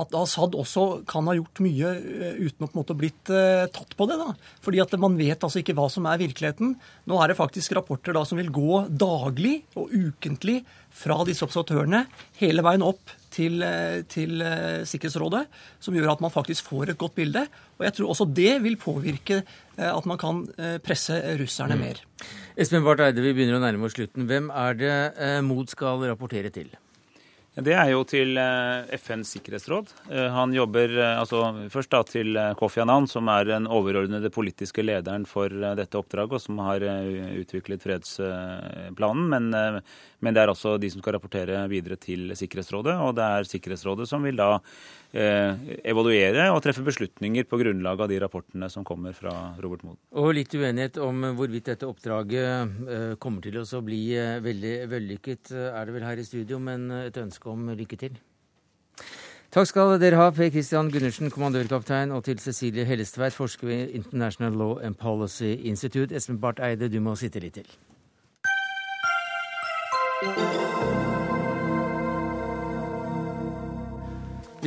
[0.00, 3.68] at Assad også kan ha gjort mye uh, uten å på en måte blitt uh,
[3.72, 4.18] tatt på det.
[4.20, 4.34] da.
[4.64, 6.74] Fordi at man vet altså ikke hva som er virkeligheten.
[7.10, 12.04] Nå er det faktisk rapporter da som vil gå daglig og ukentlig fra disse observatørene
[12.40, 15.46] hele veien opp til, eh, til, eh, Sikkerhetsrådet,
[15.80, 17.46] som gjør at man faktisk får et godt bilde.
[17.78, 19.42] Og jeg tror også det vil påvirke
[19.78, 20.46] eh, at man kan
[20.82, 21.80] presse russerne mm.
[21.80, 22.02] mer.
[22.56, 24.26] Espen Barth Eide, vi begynner å nærme oss slutten.
[24.28, 26.70] Hvem er det MOD skal rapportere til?
[27.60, 29.88] Det er jo til FNs sikkerhetsråd.
[30.32, 35.50] Han jobber altså, først da til Kofi Annan, som er den overordnede politiske lederen for
[35.50, 36.84] dette oppdraget, og som har
[37.42, 39.26] utviklet fredsplanen.
[39.34, 39.82] Men
[40.20, 44.08] men det er altså de som skal rapportere videre til Sikkerhetsrådet, og det er Sikkerhetsrådet
[44.08, 44.48] som vil da
[45.12, 45.60] eh,
[45.92, 50.00] evaluere og treffe beslutninger på grunnlag av de rapportene som kommer fra Robert Mood.
[50.12, 55.54] Og litt uenighet om hvorvidt dette oppdraget eh, kommer til å bli eh, veldig vellykket,
[55.70, 58.20] er det vel her i studio, men et ønske om lykke til.
[59.50, 64.54] Takk skal dere ha, Per Christian Gundersen, kommandørkaptein, og til Cecilie Hellestveit, forsker ved International
[64.54, 66.14] Law and Policy Institute.
[66.14, 67.72] Espen Barth Eide, du må sitte litt til.
[70.20, 70.28] Vi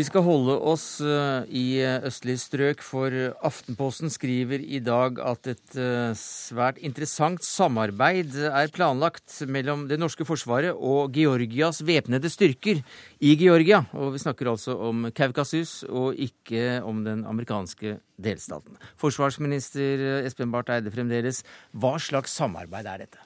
[0.02, 3.14] skal holde oss eh, i eh, østlige strøk, for
[3.46, 10.26] Aftenposten skriver i dag at et eh, svært interessant samarbeid er planlagt mellom det norske
[10.26, 12.82] forsvaret og Georgias væpnede styrker
[13.22, 13.84] i Georgia.
[13.94, 18.82] Og vi snakker altså om Kaukasus og ikke om den amerikanske delstaten.
[18.98, 23.22] Forsvarsminister Espen Barth Eide fremdeles, hva slags samarbeid er dette?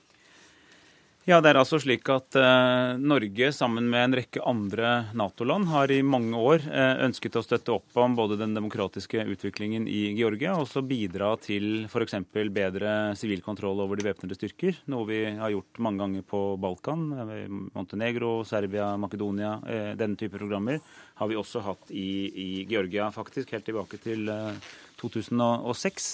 [1.27, 5.91] Ja, det er altså slik at eh, Norge sammen med en rekke andre Nato-land har
[5.91, 10.53] i mange år eh, ønsket å støtte opp om både den demokratiske utviklingen i Georgia
[10.55, 12.15] og også bidra til f.eks.
[12.31, 17.05] bedre sivil kontroll over de væpnede styrker, noe vi har gjort mange ganger på Balkan.
[17.19, 19.57] Eh, Montenegro, Serbia, Makedonia.
[19.67, 20.79] Eh, denne type programmer
[21.19, 24.71] har vi også hatt i, i Georgia, faktisk, helt tilbake til eh,
[25.01, 26.09] 2006.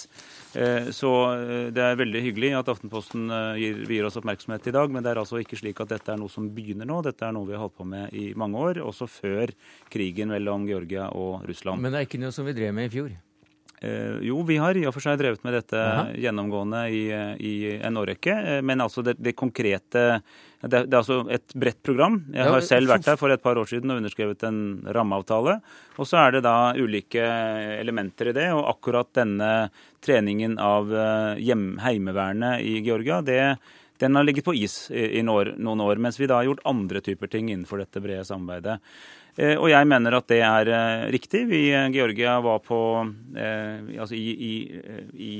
[0.54, 4.74] Eh, så eh, det er veldig hyggelig at Aftenposten eh, gir, gir, oss oppmerksomhet i
[4.76, 4.92] dag.
[4.92, 7.00] Men det er altså ikke slik at dette er noe som begynner nå.
[7.06, 9.54] Dette er noe vi har holdt på med i mange år, også før
[9.92, 11.82] krigen mellom Georgia og Russland.
[11.82, 13.14] Men det er ikke noe som vi drev med i fjor?
[13.80, 16.08] Eh, jo, vi har i og for seg drevet med dette Aha.
[16.16, 17.04] gjennomgående i,
[17.42, 17.54] i,
[17.84, 18.60] en årrekke.
[18.64, 20.04] Men altså det, det konkrete
[20.64, 22.22] det er, det er, altså et bredt program.
[22.32, 24.60] Jeg har selv vært der for et par år siden og underskrevet en
[24.96, 25.58] rammeavtale.
[26.00, 27.24] Og så er det da ulike
[27.80, 28.48] elementer i det.
[28.56, 29.50] Og akkurat denne
[30.04, 33.42] treningen av eh, hjem, Heimevernet i Georgia, det,
[34.00, 36.00] den har ligget på is i, i noen år.
[36.00, 38.80] Mens vi da har gjort andre typer ting innenfor dette brede samarbeidet.
[39.34, 41.42] Eh, og jeg mener at det er eh, riktig.
[41.50, 42.80] Vi eh, Georgia var på
[43.34, 44.52] altså i, i,
[45.18, 45.32] i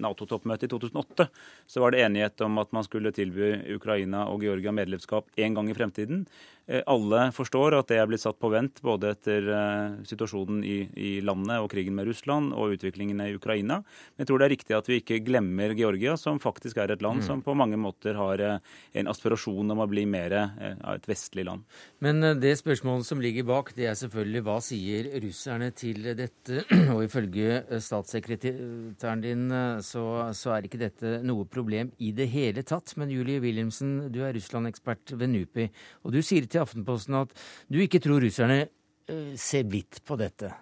[0.00, 1.26] Nato-toppmøtet i 2008
[1.68, 5.68] så var det enighet om at man skulle tilby Ukraina og Georgia medlemskap en gang
[5.68, 6.22] i fremtiden.
[6.66, 10.78] Eh, alle forstår at det er blitt satt på vent både etter eh, situasjonen i,
[10.96, 13.82] i, landet og krigen med Russland og utviklingen i Ukraina.
[13.84, 17.04] Men jeg tror det er riktig at vi ikke glemmer Georgia, som faktisk er et
[17.04, 17.26] land mm.
[17.26, 21.64] som på mange måter har eh, en aspirasjon om å bli mer et vestlig land.
[22.04, 26.64] Men det spørsmålet som ligger bak, det er selvfølgelig hva sier russerne til dette?
[26.94, 29.44] Og ifølge statssekretæren din
[29.84, 30.04] så,
[30.36, 32.94] så er ikke dette noe problem i det hele tatt.
[33.00, 35.68] Men Julie Wilhelmsen, du er Russland-ekspert ved NUPI,
[36.04, 37.34] og du sier til Aftenposten at
[37.68, 40.54] du ikke tror russerne uh, ser blidt på dette.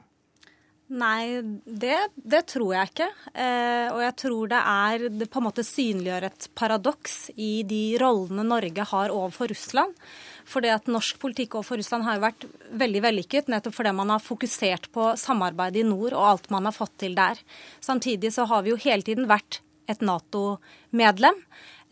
[0.93, 3.07] Nei, det, det, tror jeg ikke.
[3.33, 7.97] Eh, og jeg tror det er Det på en måte synliggjør et paradoks i de
[8.03, 9.97] rollene Norge har overfor Russland.
[10.45, 12.47] Fordi at Norsk politikk overfor Russland har jo vært
[12.83, 16.77] veldig vellykket, nettopp fordi man har fokusert på samarbeidet i nord og alt man har
[16.77, 17.41] fått til der.
[17.81, 21.41] Samtidig så har vi jo hele tiden vært et Nato-medlem.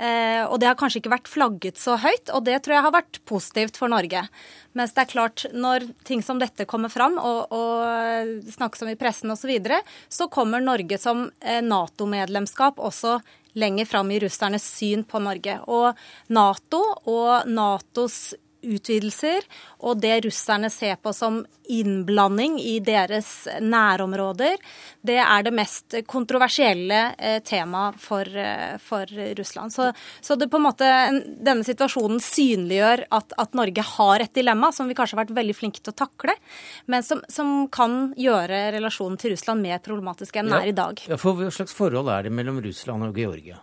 [0.01, 2.95] Eh, og det har kanskje ikke vært flagget så høyt, og det tror jeg har
[2.95, 4.23] vært positivt for Norge.
[4.79, 8.97] Mens det er klart, når ting som dette kommer fram og, og snakkes om i
[9.01, 13.19] pressen osv., så, videre, så kommer Norge som eh, Nato-medlemskap også
[13.61, 15.59] lenger fram i russernes syn på Norge.
[15.69, 15.99] Og
[16.33, 16.81] Nato
[17.11, 18.31] og Natos
[18.63, 19.47] utvidelser,
[19.87, 21.41] og det russerne ser på som
[21.71, 24.59] innblanding i deres nærområder,
[25.07, 29.07] det er det mest kontroversielle eh, temaet for, eh, for,
[29.39, 29.73] Russland.
[29.73, 29.91] Så,
[30.21, 30.91] så det på en måte,
[31.39, 35.57] denne situasjonen synliggjør at, at, Norge har et dilemma som vi kanskje har vært veldig
[35.57, 36.35] flinke til å takle,
[36.91, 40.79] men som, som kan gjøre relasjonen til Russland mer problematisk enn den ja, er i
[40.83, 41.03] dag.
[41.11, 43.61] Ja, for Hva slags forhold er det mellom Russland og Georgia?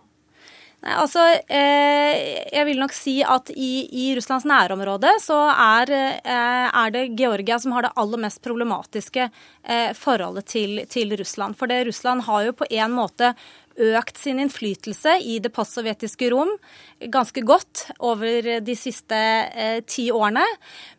[0.86, 6.68] Nei, altså, eh, Jeg vil nok si at i, i Russlands nærområde så er, eh,
[6.70, 11.58] er, det Georgia som har det aller mest problematiske eh, forholdet til, til Russland.
[11.58, 13.34] For det Russland har jo på en måte
[13.78, 16.54] økt sin innflytelse i det postsovjetiske rom
[17.00, 20.44] ganske godt over de siste eh, ti årene.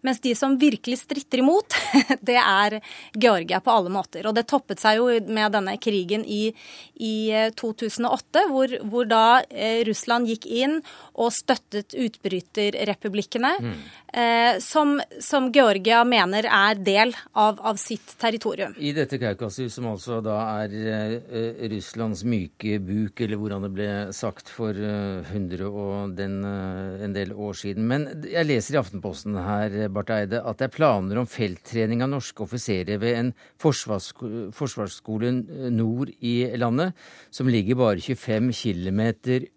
[0.07, 1.75] Mens de som virkelig stritter imot,
[2.29, 2.79] det er
[3.19, 4.29] Georgia på alle måter.
[4.29, 6.53] Og det toppet seg jo med denne krigen i,
[6.95, 7.17] i
[7.59, 10.79] 2008, eh, hvor, hvor, da eh, Russland gikk inn
[11.19, 13.75] og støttet utbryterrepublikkene, mm.
[14.13, 18.77] eh, som, som, Georgia mener er del av, av, sitt territorium.
[18.79, 23.91] I dette Kaukasus, som altså da er eh, Russlands myke buk, eller hvordan det ble
[24.15, 27.87] sagt for eh, 100 og og den, eh, en del år siden.
[27.91, 32.13] Men jeg leser i Aftenposten her, Barth Eide, at det er planer om felttrening av
[32.13, 35.33] norske offiserer ved en forsvarsskole
[35.71, 36.93] nord i landet,
[37.31, 39.01] som ligger bare 25 km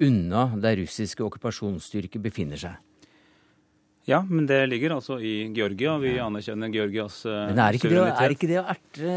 [0.01, 2.79] unna der russiske okkupasjonsstyrker befinner seg.
[4.11, 5.95] Ja, men det ligger altså i Georgia.
[6.01, 9.13] Vi anerkjenner Georgias uh, Men er ikke, det, er ikke det å erte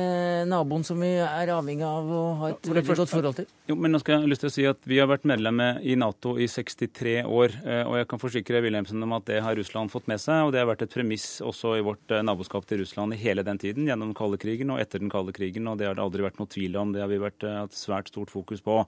[0.47, 3.49] naboen som vi er avhengig av å ha et veldig godt forhold til?
[3.67, 5.97] Jo, men nå skal jeg lyst til å si at Vi har vært medlem i
[5.99, 7.57] Nato i 63 år.
[7.65, 10.45] Eh, og jeg kan forsikre Wilhelmsen om at det har Russland fått med seg.
[10.45, 13.43] Og det har vært et premiss også i vårt eh, naboskap til Russland i hele
[13.47, 15.67] den tiden, gjennom den kalde krigen og etter den kalde krigen.
[15.71, 16.95] Og det har det aldri vært noe tvil om.
[16.95, 18.83] Det har vi vært hatt svært stort fokus på.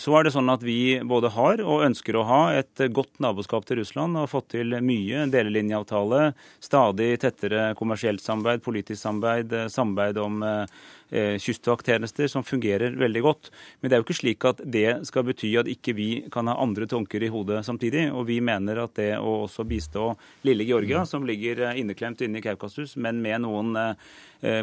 [0.00, 3.66] Så er det sånn at vi både har og ønsker å ha et godt naboskap
[3.68, 9.66] til Russland og har fått til mye delelinjeavtale, stadig tettere kommersielt samarbeid, politisk samarbeid, eh,
[9.72, 10.64] samarbeid om eh,
[11.12, 13.50] kystvakttjenester som fungerer veldig godt.
[13.80, 16.56] Men det er jo ikke slik at det skal bety at ikke vi kan ha
[16.62, 18.08] andre tanker i hodet samtidig.
[18.12, 20.12] Og vi mener at det å også bistå
[20.46, 21.10] lille Georgia, mm.
[21.10, 23.76] som ligger inneklemt inne i Kaukasus, men med noen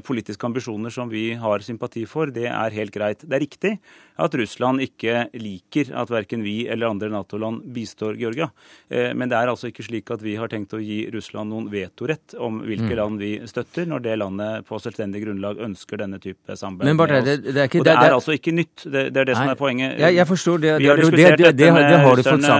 [0.05, 3.23] politiske ambisjoner som vi har sympati for, det er helt greit.
[3.25, 3.71] Det er riktig
[4.21, 8.51] at Russland ikke liker at verken vi eller andre Nato-land bistår Georgia.
[8.89, 12.35] Men det er altså ikke slik at vi har tenkt å gi Russland noen vetorett
[12.37, 12.99] om hvilke mm.
[12.99, 17.13] land vi støtter, når det landet på selvstendig grunnlag ønsker denne type samarbeid Men Barth,
[17.25, 18.83] det, det, er ikke, Og det, det er, altså ikke nytt.
[18.83, 19.95] Det, det er det nei, som er poenget.
[20.01, 20.73] Jeg, jeg forstår det.
[20.81, 22.53] Vi har diskutert dette med russerne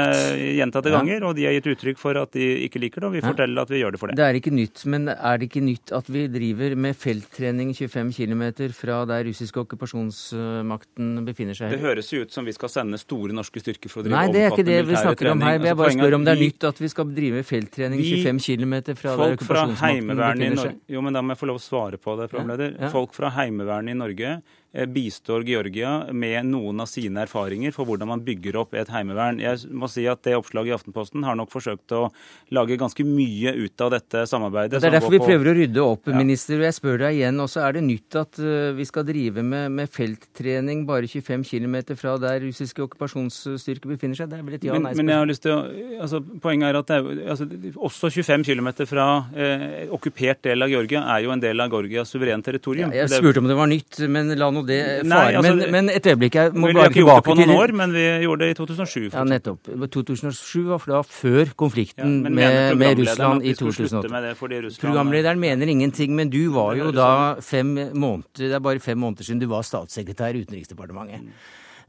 [0.60, 3.24] gjentatte ganger, og de har gitt uttrykk for at de ikke liker det, og vi
[3.26, 4.18] forteller at vi gjør det for det.
[4.20, 8.14] Det er ikke nytt, men er det ikke nytt at vi driver med felttrening 25
[8.18, 8.44] km
[8.78, 11.74] fra der russiske okkupasjonsmakten befinner seg?
[11.74, 14.34] Det høres jo ut som vi skal sende store norske styrker for å drive Nei,
[14.34, 15.60] det er ikke det vi snakker om her.
[15.64, 19.18] Jeg bare spør om det er nytt at vi skal drive felttrening 25 km fra
[19.18, 20.80] der okkupasjonsmakten befinner seg.
[20.92, 22.76] Jo, men da må jeg få lov å svare på det, programleder.
[22.76, 22.92] Ja, ja.
[22.94, 24.42] Folk fra Heimevernet i Norge
[24.74, 29.38] bistår Georgia med noen av sine erfaringer for hvordan man bygger opp et heimevern.
[29.42, 32.08] Jeg må si at Det oppslaget i Aftenposten har nok forsøkt å
[32.56, 34.80] lage ganske mye ut av dette samarbeidet.
[34.82, 36.18] Det er derfor vi prøver å rydde opp, ja.
[36.18, 36.58] minister.
[36.58, 39.70] og Jeg spør deg igjen, også er det nytt at eh, vi skal drive med,
[39.78, 44.32] med felttrening bare 25 km fra der russiske okkupasjonsstyrker befinner seg?
[44.32, 44.98] Det er vel et ja-nei-spørsmål.
[44.98, 45.62] Men, men, jeg har lyst til å,
[46.08, 47.48] altså, Poenget er at det er, altså,
[47.90, 49.08] også 25 km fra
[49.38, 52.90] eh, okkupert del av Georgia er jo en del av Georgias suverene territorium.
[52.90, 55.38] Ja, jeg spurte om det var nytt, men la nå det faren.
[55.40, 57.30] Altså, men, men, et øyeblikk, jeg må bare tilbake til Vi har ikke gjort det
[57.30, 59.08] på noen år, men vi gjorde det i 2007.
[59.14, 59.72] Ja, nettopp.
[59.98, 64.78] 2007 var da før konflikten ja, med, med, Russland i 2008.
[64.84, 67.12] Programlederen mener ingenting, men du var jo da
[67.44, 71.30] fem måneder, det er bare fem måneder siden du var statssekretær i Utenriksdepartementet.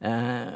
[0.05, 0.49] Eh,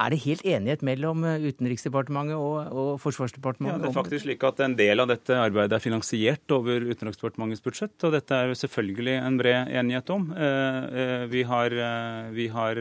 [0.00, 3.76] er det helt enighet mellom eh, Utenriksdepartementet og, og, Forsvarsdepartementet?
[3.76, 7.64] Ja, det er faktisk slik at En del av dette arbeidet er finansiert over Utenriksdepartementets
[7.64, 7.96] budsjett.
[8.08, 10.30] og Dette er selvfølgelig en bred enighet om.
[10.32, 11.76] Eh, vi har,
[12.32, 12.80] vi har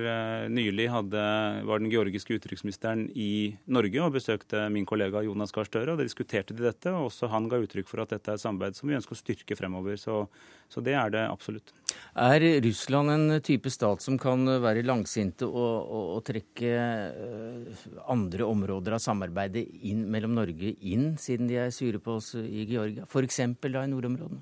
[0.52, 1.26] nylig hadde,
[1.68, 5.92] var den georgiske utenriksministeren i Norge og besøkte min kollega Jonas Gahr Støre.
[5.92, 8.46] og det diskuterte de dette, og også han ga uttrykk for at dette er et
[8.46, 10.00] samarbeid som vi ønsker å styrke fremover.
[10.00, 10.24] Så,
[10.72, 11.76] så det er det absolutt.
[12.16, 16.70] Er Russland en type stat som kan være langsinte og, og, og trekke
[17.12, 17.82] uh,
[18.14, 22.64] andre områder av samarbeidet inn, mellom Norge inn, siden de er sure på oss i
[22.70, 23.04] Georgia?
[23.04, 23.42] F.eks.
[23.60, 24.40] da i nordområdene?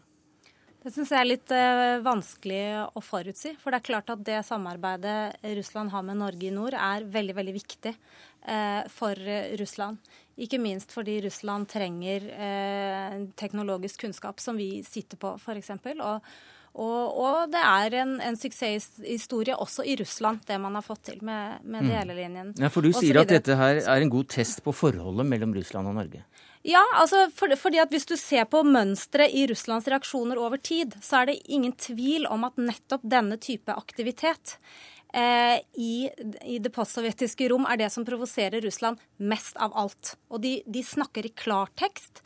[0.83, 2.61] Det syns jeg er litt uh, vanskelig
[2.93, 3.55] å forutsi.
[3.57, 5.17] For det er klart at det samarbeidet
[5.57, 9.17] Russland har med Norge i nord, er veldig, veldig viktig uh, for
[9.57, 10.13] Russland.
[10.37, 12.23] Ikke minst fordi Russland trenger
[13.37, 15.69] teknologisk kunnskap som vi sitter på, f.eks.
[16.01, 16.33] Og
[16.73, 21.19] og, og, det er en, en, suksesshistorie også i Russland, det man har fått til
[21.21, 21.91] med, med mm.
[21.91, 22.53] delelinjen.
[22.57, 25.91] Ja, For du sier at dette her er en god test på forholdet mellom Russland
[25.91, 26.23] og Norge?
[26.65, 30.95] Ja, altså for, fordi at hvis du ser på mønsteret i Russlands reaksjoner over tid,
[31.03, 34.55] så er det ingen tvil om at nettopp denne type aktivitet
[35.13, 36.07] eh, i,
[36.41, 40.15] i, det postsovjetiske rom er det som provoserer Russland mest av alt.
[40.31, 42.23] Og de, de snakker i klartekst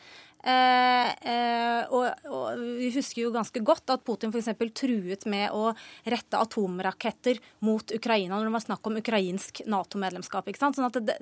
[0.48, 4.50] og, og, Vi husker jo ganske godt at Putin f.eks.
[4.78, 5.74] truet med å
[6.08, 10.48] rette atomraketter mot Ukraina når det var snakk om ukrainsk Nato-medlemskap.
[10.58, 11.18] Sånn at det,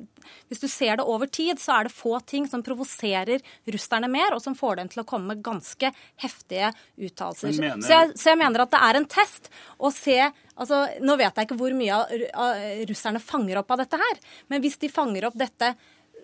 [0.51, 3.41] Hvis du ser det over tid, så er det få ting som provoserer
[3.73, 7.55] russerne mer, og som får dem til å komme med ganske heftige uttalelser.
[7.59, 7.85] Mener...
[7.85, 10.19] Så, så, jeg mener at det er en test å se
[10.55, 14.63] altså, Nå vet jeg ikke hvor mye av russerne fanger opp av dette her, men
[14.63, 15.73] hvis de fanger opp dette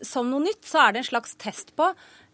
[0.05, 1.91] som noe nytt, så er det en slags test på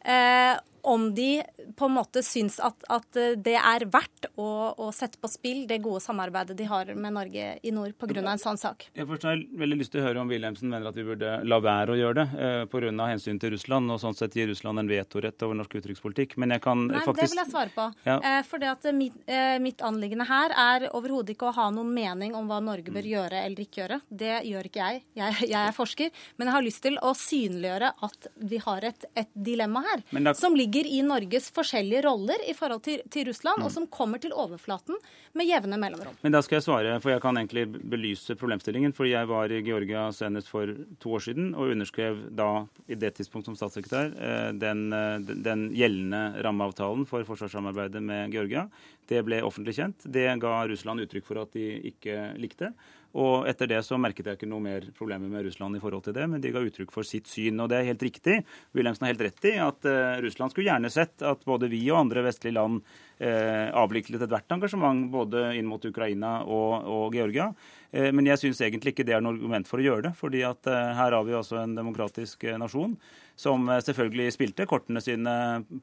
[0.07, 0.57] Eh,
[0.87, 1.41] om de
[1.77, 5.79] på en måte syns at, at det er verdt å, å, sette på spill det
[5.83, 8.21] gode samarbeidet de har med Norge i nord pga.
[8.23, 8.87] en sånn sak.
[8.95, 11.93] Jeg har veldig lyst til å høre om Wilhelmsen mener at vi burde la være
[11.93, 13.09] å gjøre det eh, pga.
[13.11, 16.37] hensyn til Russland, og sånn sett gi Russland en vetorett over norsk utenrikspolitikk.
[16.41, 17.87] Men jeg kan Nei, faktisk Det vil jeg svare på.
[18.07, 18.17] Ja.
[18.21, 21.91] Eh, for det at mitt, eh, mitt anliggende her er overhodet ikke å ha noen
[21.93, 23.11] mening om hva Norge bør mm.
[23.15, 23.99] gjøre eller ikke gjøre.
[24.23, 25.03] Det gjør ikke jeg.
[25.19, 25.37] jeg.
[25.43, 25.61] jeg.
[25.65, 26.23] er forsker.
[26.37, 30.35] Men jeg har lyst til å synliggjøre at vi har et, et dilemma her, da...
[30.37, 33.65] som ligger i Norges forskjellige roller i forhold til, til Russland, mm.
[33.65, 34.99] og som kommer til overflaten
[35.33, 36.17] med jevne mellomrom.
[36.21, 38.93] Men da skal jeg svare, for jeg kan egentlig belyse problemstillingen.
[38.93, 40.69] fordi jeg var i Georgia senest for
[40.99, 45.17] to år siden og underskrev da, i det tidspunkt som statssekretær, eh, den, eh,
[45.47, 48.67] den gjeldende rammeavtalen for forsvarssamarbeidet med Georgia.
[49.07, 50.03] Det ble offentlig kjent.
[50.03, 52.73] Det ga Russland uttrykk for at de ikke likte.
[53.17, 56.13] Og etter det så merket jeg ikke noe mer problemer med Russland i forhold til
[56.17, 57.57] det, men de ga uttrykk for sitt syn.
[57.63, 58.37] Og det er helt riktig.
[58.77, 62.03] Wilhelmsen har helt rett i at uh, Russland skulle gjerne sett at både vi og
[62.03, 62.79] andre vestlige land
[63.17, 67.49] eh, avviklet ethvert engasjement både inn mot Ukraina og, og Georgia.
[67.89, 70.13] Eh, men jeg syns egentlig ikke det er noe argument for å gjøre det.
[70.19, 72.93] fordi at her har vi altså en demokratisk nasjon
[73.37, 75.33] som eh, selvfølgelig spilte kortene sine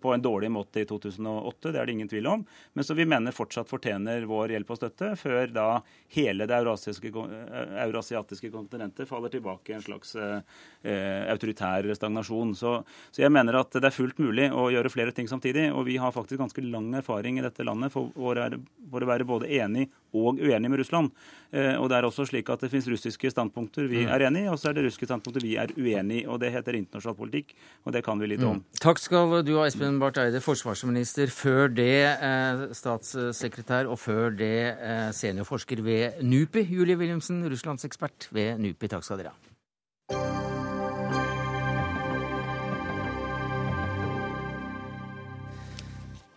[0.02, 2.44] på en dårlig måte i 2008, det er det ingen tvil om,
[2.74, 5.68] men som vi mener fortsatt fortjener vår hjelp og støtte, før da
[6.16, 12.56] hele det eh, eurasiatiske kontinentet faller tilbake i en slags eh, autoritær stagnasjon.
[12.58, 12.76] Så,
[13.10, 15.98] så, jeg mener at det er fullt mulig å gjøre flere ting samtidig, og vi
[16.02, 20.38] har faktisk ganske lang erfaring i dette landet for, for, å være både enig og
[20.42, 21.10] uenig med Russland.
[21.54, 24.12] Eh, og det er også slik at det finnes russiske standpunkter vi mm.
[24.14, 26.26] er enig i, og så er det russiske standpunkter vi er uenig i.
[26.26, 28.58] og Det heter internasjonal politikk politikk, og det kan vi litt om.
[28.58, 28.80] Mm.
[28.80, 31.28] Takk skal du ha, Espen Barth Eide, forsvarsminister.
[31.28, 36.64] Før det eh, statssekretær, og før det eh, seniorforsker ved NUPI.
[36.70, 38.88] Julie Wilhelmsen, russlandsekspert ved NUPI.
[38.88, 39.53] Takk skal dere ha.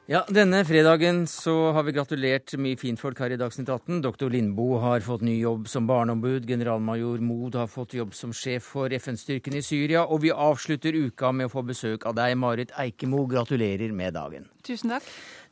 [0.09, 3.97] Ja, Denne fredagen så har vi gratulert mye finfolk her i Dagsnytt 18.
[4.05, 6.47] Doktor Lindboe har fått ny jobb som barneombud.
[6.47, 10.05] Generalmajor Mod har fått jobb som sjef for FN-styrken i Syria.
[10.07, 13.25] Og vi avslutter uka med å få besøk av deg, Marit Eikemo.
[13.27, 14.47] Gratulerer med dagen.
[14.67, 15.05] Tusen takk.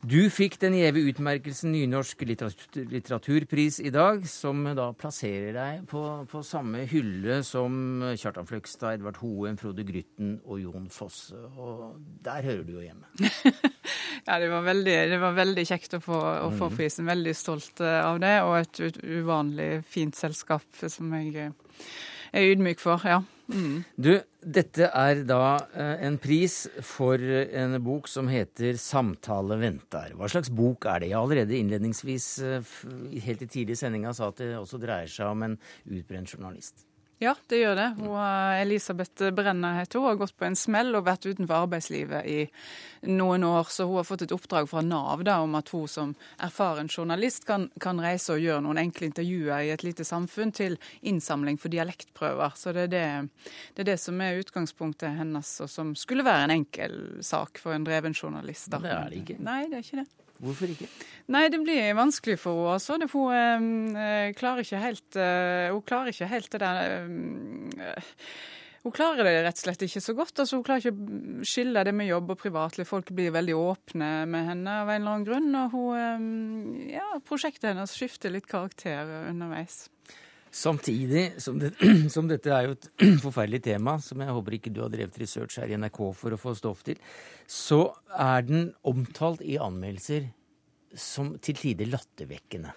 [0.04, 6.42] Du fikk den gjeve utmerkelsen Nynorsk litteraturpris i dag, som da plasserer deg på, på
[6.44, 11.38] samme hylle som Kjartan Fløgstad, Edvard Hoem, Frode Grytten og Jon Fosse.
[11.56, 11.96] Og
[12.26, 13.08] der hører du jo hjemme.
[14.28, 16.76] ja, det var, veldig, det var, veldig, kjekt å få, å få, mm.
[16.76, 17.08] prisen.
[17.08, 21.48] Veldig stolt eh, av det, og et uvanlig fint selskap som jeg
[22.36, 23.00] er ydmyk for.
[23.08, 23.22] ja.
[23.46, 23.84] Mm.
[23.94, 26.54] Du, dette er da eh, en pris
[26.86, 30.14] for en bok som heter 'Samtale ventar'.
[30.14, 31.10] Hva slags bok er det?
[31.10, 32.74] Jeg allerede innledningsvis, eh,
[33.26, 35.58] helt i tidlig i sa at det også dreier seg om en
[35.90, 36.86] utbrent journalist.
[37.18, 37.86] Ja, det gjør det.
[37.96, 40.08] Hun, eh, Elisabeth Brenner heter hun.
[40.08, 42.42] Har gått på en smell og vært utenfor arbeidslivet i
[43.08, 43.70] noen år.
[43.72, 46.12] Så hun har fått et oppdrag fra Nav da, om at hun som
[46.44, 50.76] erfaren journalist kan, kan, reise og gjøre noen enkle intervjuer i et lite samfunn til
[51.00, 52.52] innsamling for dialektprøver.
[52.54, 53.06] Så det er det,
[53.72, 57.72] det, er det som er utgangspunktet hennes, og som skulle være en enkel sak for
[57.72, 58.68] en dreven journalist.
[58.68, 58.84] Da.
[58.84, 59.40] Det er det ikke.
[59.40, 60.25] Nei, det er ikke det.
[60.42, 60.88] Hvorfor ikke?
[61.32, 62.76] Nei, det blir vanskelig for henne.
[62.76, 62.98] Altså.
[63.12, 67.96] Hun, øh, klarer ikke helt, øh, hun klarer ikke helt det der øh,
[68.86, 70.38] hun klarer det rett og slett ikke så godt.
[70.38, 72.86] altså Hun klarer ikke å skille det med jobb og privatliv.
[72.86, 75.48] Folk blir veldig åpne med henne av en eller annen grunn.
[75.58, 76.28] Og hun,
[76.92, 79.88] ja, prosjektet hennes skifter litt karakter underveis.
[80.56, 81.74] Samtidig som, det,
[82.14, 82.88] som, dette er jo et
[83.26, 86.40] forferdelig tema, som jeg håper ikke du har drevet research her i NRK for å
[86.40, 87.00] få stoff til,
[87.50, 87.82] så
[88.16, 90.30] er den omtalt i anmeldelser
[90.96, 92.72] som til tider lattervekkende.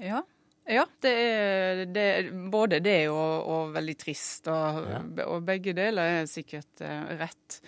[0.00, 0.22] Ja.
[0.66, 4.48] Ja, det er, det er både det og, og, veldig trist.
[4.50, 4.98] Og, ja.
[5.28, 7.60] og, begge deler er sikkert uh, rett.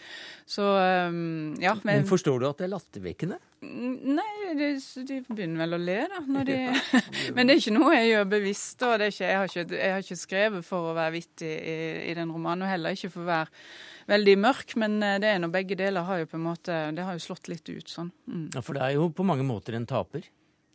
[0.48, 1.76] Så um, ja.
[1.84, 3.38] Men, men, forstår du at det er lattervekkende?
[3.62, 4.68] Nei, de,
[5.08, 6.22] de, begynner vel å le, da.
[6.48, 6.56] De,
[7.36, 8.84] men det er ikke noe jeg gjør bevisst.
[8.86, 11.76] Og ikke, jeg, har ikke, jeg, har ikke, skrevet for å være vittig i,
[12.08, 13.66] i, den romanen, og heller ikke for å være
[14.14, 14.76] veldig mørk.
[14.80, 17.26] Men eh, det er nå begge deler har jo på en måte Det har jo
[17.28, 18.12] slått litt ut sånn.
[18.30, 18.48] Mm.
[18.56, 20.24] Ja, For det er jo på mange måter en taper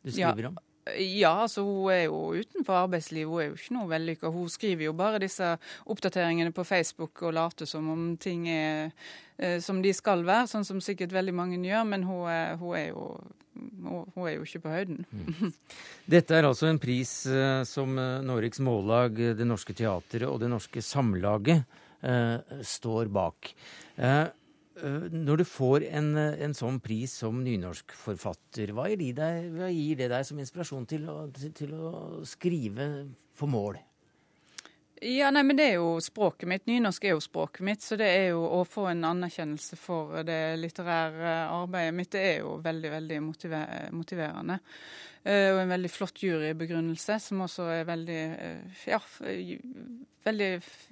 [0.04, 0.52] du skriver ja.
[0.52, 0.62] om?
[1.00, 3.30] Ja, altså hun er jo utenfor arbeidslivet.
[3.32, 4.32] Hun er jo ikke noe vellykka.
[4.34, 5.54] Hun skriver jo bare disse
[5.90, 8.92] oppdateringene på Facebook og later som om ting er
[9.38, 11.88] eh, som de skal være, sånn som sikkert veldig mange gjør.
[11.88, 12.28] Men hun
[12.60, 13.08] hun er, jo,
[13.86, 15.06] hun er jo, ikke på høyden.
[15.12, 15.56] Mm.
[16.18, 20.52] Dette er altså en pris eh, som Noriks Norges Mållag, Det Norske Teatret og Det
[20.52, 21.64] Norske Samlaget
[22.04, 23.54] eh, står bak.
[23.54, 24.28] Eh, Eh,
[24.82, 30.26] når du får en, eh, en sånn pris som nynorskforfatter, hva hva gir det deg
[30.26, 33.08] som inspirasjon til å, til å skrive
[33.38, 33.78] på mål?
[35.04, 36.66] Ja, nei, men det er jo språket mitt.
[36.66, 37.82] Nynorsk er jo språket mitt.
[37.84, 42.38] Så det er jo å få en anerkjennelse for det litterære arbeidet mitt, det er
[42.40, 44.60] jo veldig, veldig motiver motiverende.
[45.24, 49.00] Uh, og en veldig flott jurybegrunnelse, som også er veldig uh, ja,
[50.24, 50.50] veldig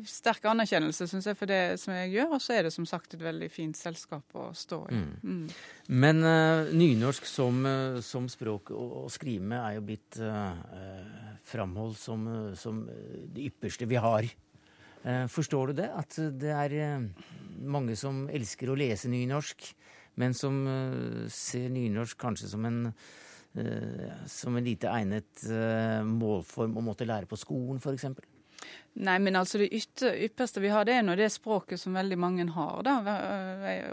[0.07, 2.35] sterk anerkjennelse, syns jeg, for det som jeg gjør.
[2.35, 4.99] Og så er det som sagt et veldig fint selskap å stå i.
[4.99, 5.11] Mm.
[5.23, 5.57] Mm.
[6.03, 11.41] Men uh, nynorsk som, uh, som, språk å, å, skrive med er jo blitt uh,
[11.47, 12.27] framholdt som,
[12.59, 12.83] som,
[13.31, 14.27] det ypperste vi har.
[15.05, 15.89] Uh, forstår du det?
[15.97, 17.07] At det er
[17.61, 19.73] mange som elsker å lese nynorsk,
[20.19, 20.57] men som
[21.31, 22.79] ser nynorsk kanskje som en
[24.31, 25.41] som en lite egnet
[26.07, 28.05] målform å måtte lære på skolen, f.eks.?
[29.01, 32.47] Nei, men altså det ypperste vi har, det er nå det språket som veldig mange
[32.51, 32.81] har.
[32.83, 32.97] da,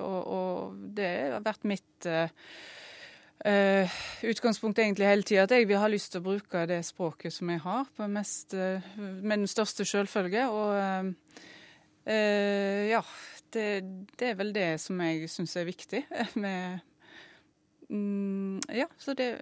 [0.03, 2.27] Og, og det har vært mitt uh,
[3.47, 5.47] uh, utgangspunkt egentlig hele tida.
[5.47, 8.83] At jeg vil ha lyst til å bruke det språket som jeg har, mest, uh,
[8.99, 10.49] med den største selvfølge.
[10.51, 11.15] Og
[12.09, 13.03] ja,
[13.53, 13.65] det,
[14.17, 16.07] det, er vel det som jeg syns er viktig
[16.43, 16.81] med
[17.89, 19.33] mm, Ja, så det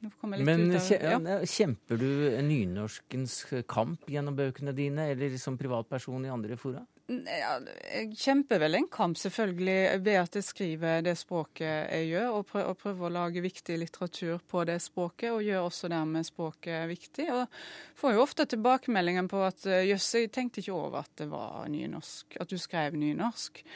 [0.00, 1.40] men av, ja.
[1.44, 2.06] kjemper du
[2.40, 6.80] nynorskens kamp gjennom bøkene dine, eller som privatperson i andre fora?
[7.10, 7.58] Ja,
[7.90, 9.76] jeg kjemper vel en kamp, selvfølgelig,
[10.06, 13.76] ved at jeg skriver det språket jeg gjør, og prøver, og prøver å lage viktig
[13.82, 17.26] litteratur på det språket, og gjør også dermed språket viktig.
[17.36, 17.62] Og
[18.00, 22.40] får jo ofte tilbakemeldingen på at jøss, jeg tenkte ikke over at det var nynorsk,
[22.40, 23.66] at du skrev nynorsk.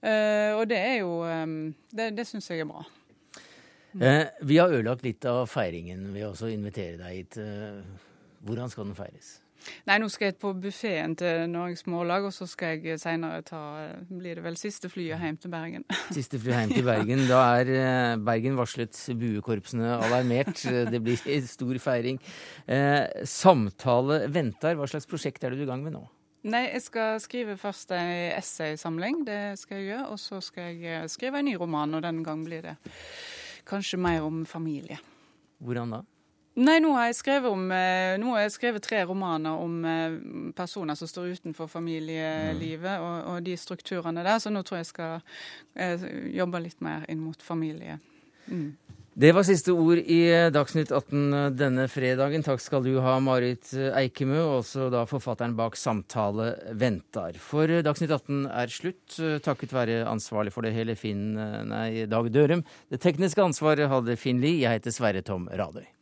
[0.00, 2.84] Uh, og det er jo um, Det, det syns jeg er bra.
[4.00, 7.40] Eh, vi har ødelagt litt av feiringen ved å invitere deg hit.
[7.40, 7.82] Eh,
[8.46, 9.36] hvordan skal den feires?
[9.88, 13.60] Nei, nå skal jeg på buffeen til Norges Mållag, og så skal jeg seinere ta
[14.06, 15.86] Blir det vel siste flyet hjem til Bergen.
[16.16, 17.24] Siste flyet hjem til Bergen.
[17.30, 20.60] Da er eh, Bergen varslet buekorpsene alarmert.
[20.92, 22.20] Det blir stor feiring.
[22.66, 24.78] Eh, samtale venter.
[24.78, 26.04] Hva slags prosjekt er du i gang med nå?
[26.46, 29.24] Nei, jeg skal skrive først ei essaysamling.
[29.26, 30.12] Det skal jeg gjøre.
[30.14, 32.76] Og så skal jeg eh, skrive en ny roman, og den gang blir det
[33.66, 34.98] kanskje mer om familie.
[35.58, 36.02] Hvordan da?
[36.56, 37.10] Nei, nå har
[37.50, 40.14] om, eh, nå har jeg skrevet tre romaner om eh,
[40.56, 43.04] personer som står utenfor familielivet mm.
[43.04, 45.18] og, og, de strukturene der, så nå tror jeg jeg skal
[45.76, 47.98] eh, jobbe litt mer inn mot familie.
[48.48, 48.72] Mm.
[49.16, 52.42] Det var siste ord i eh, Dagsnytt 18 eh, denne fredagen.
[52.44, 57.40] Takk skal du ha, Marit eh, Eikemø, også da forfatteren bak Samtale ventar.
[57.40, 61.30] For Dagsnytt 18 er slutt, takket være ansvarlig for det hele Finn,
[61.72, 62.66] nei, Dag Dørum.
[62.92, 64.66] Det tekniske ansvaret hadde Finn Lie.
[64.66, 65.95] Jeg heter Sverre Tom Radøy.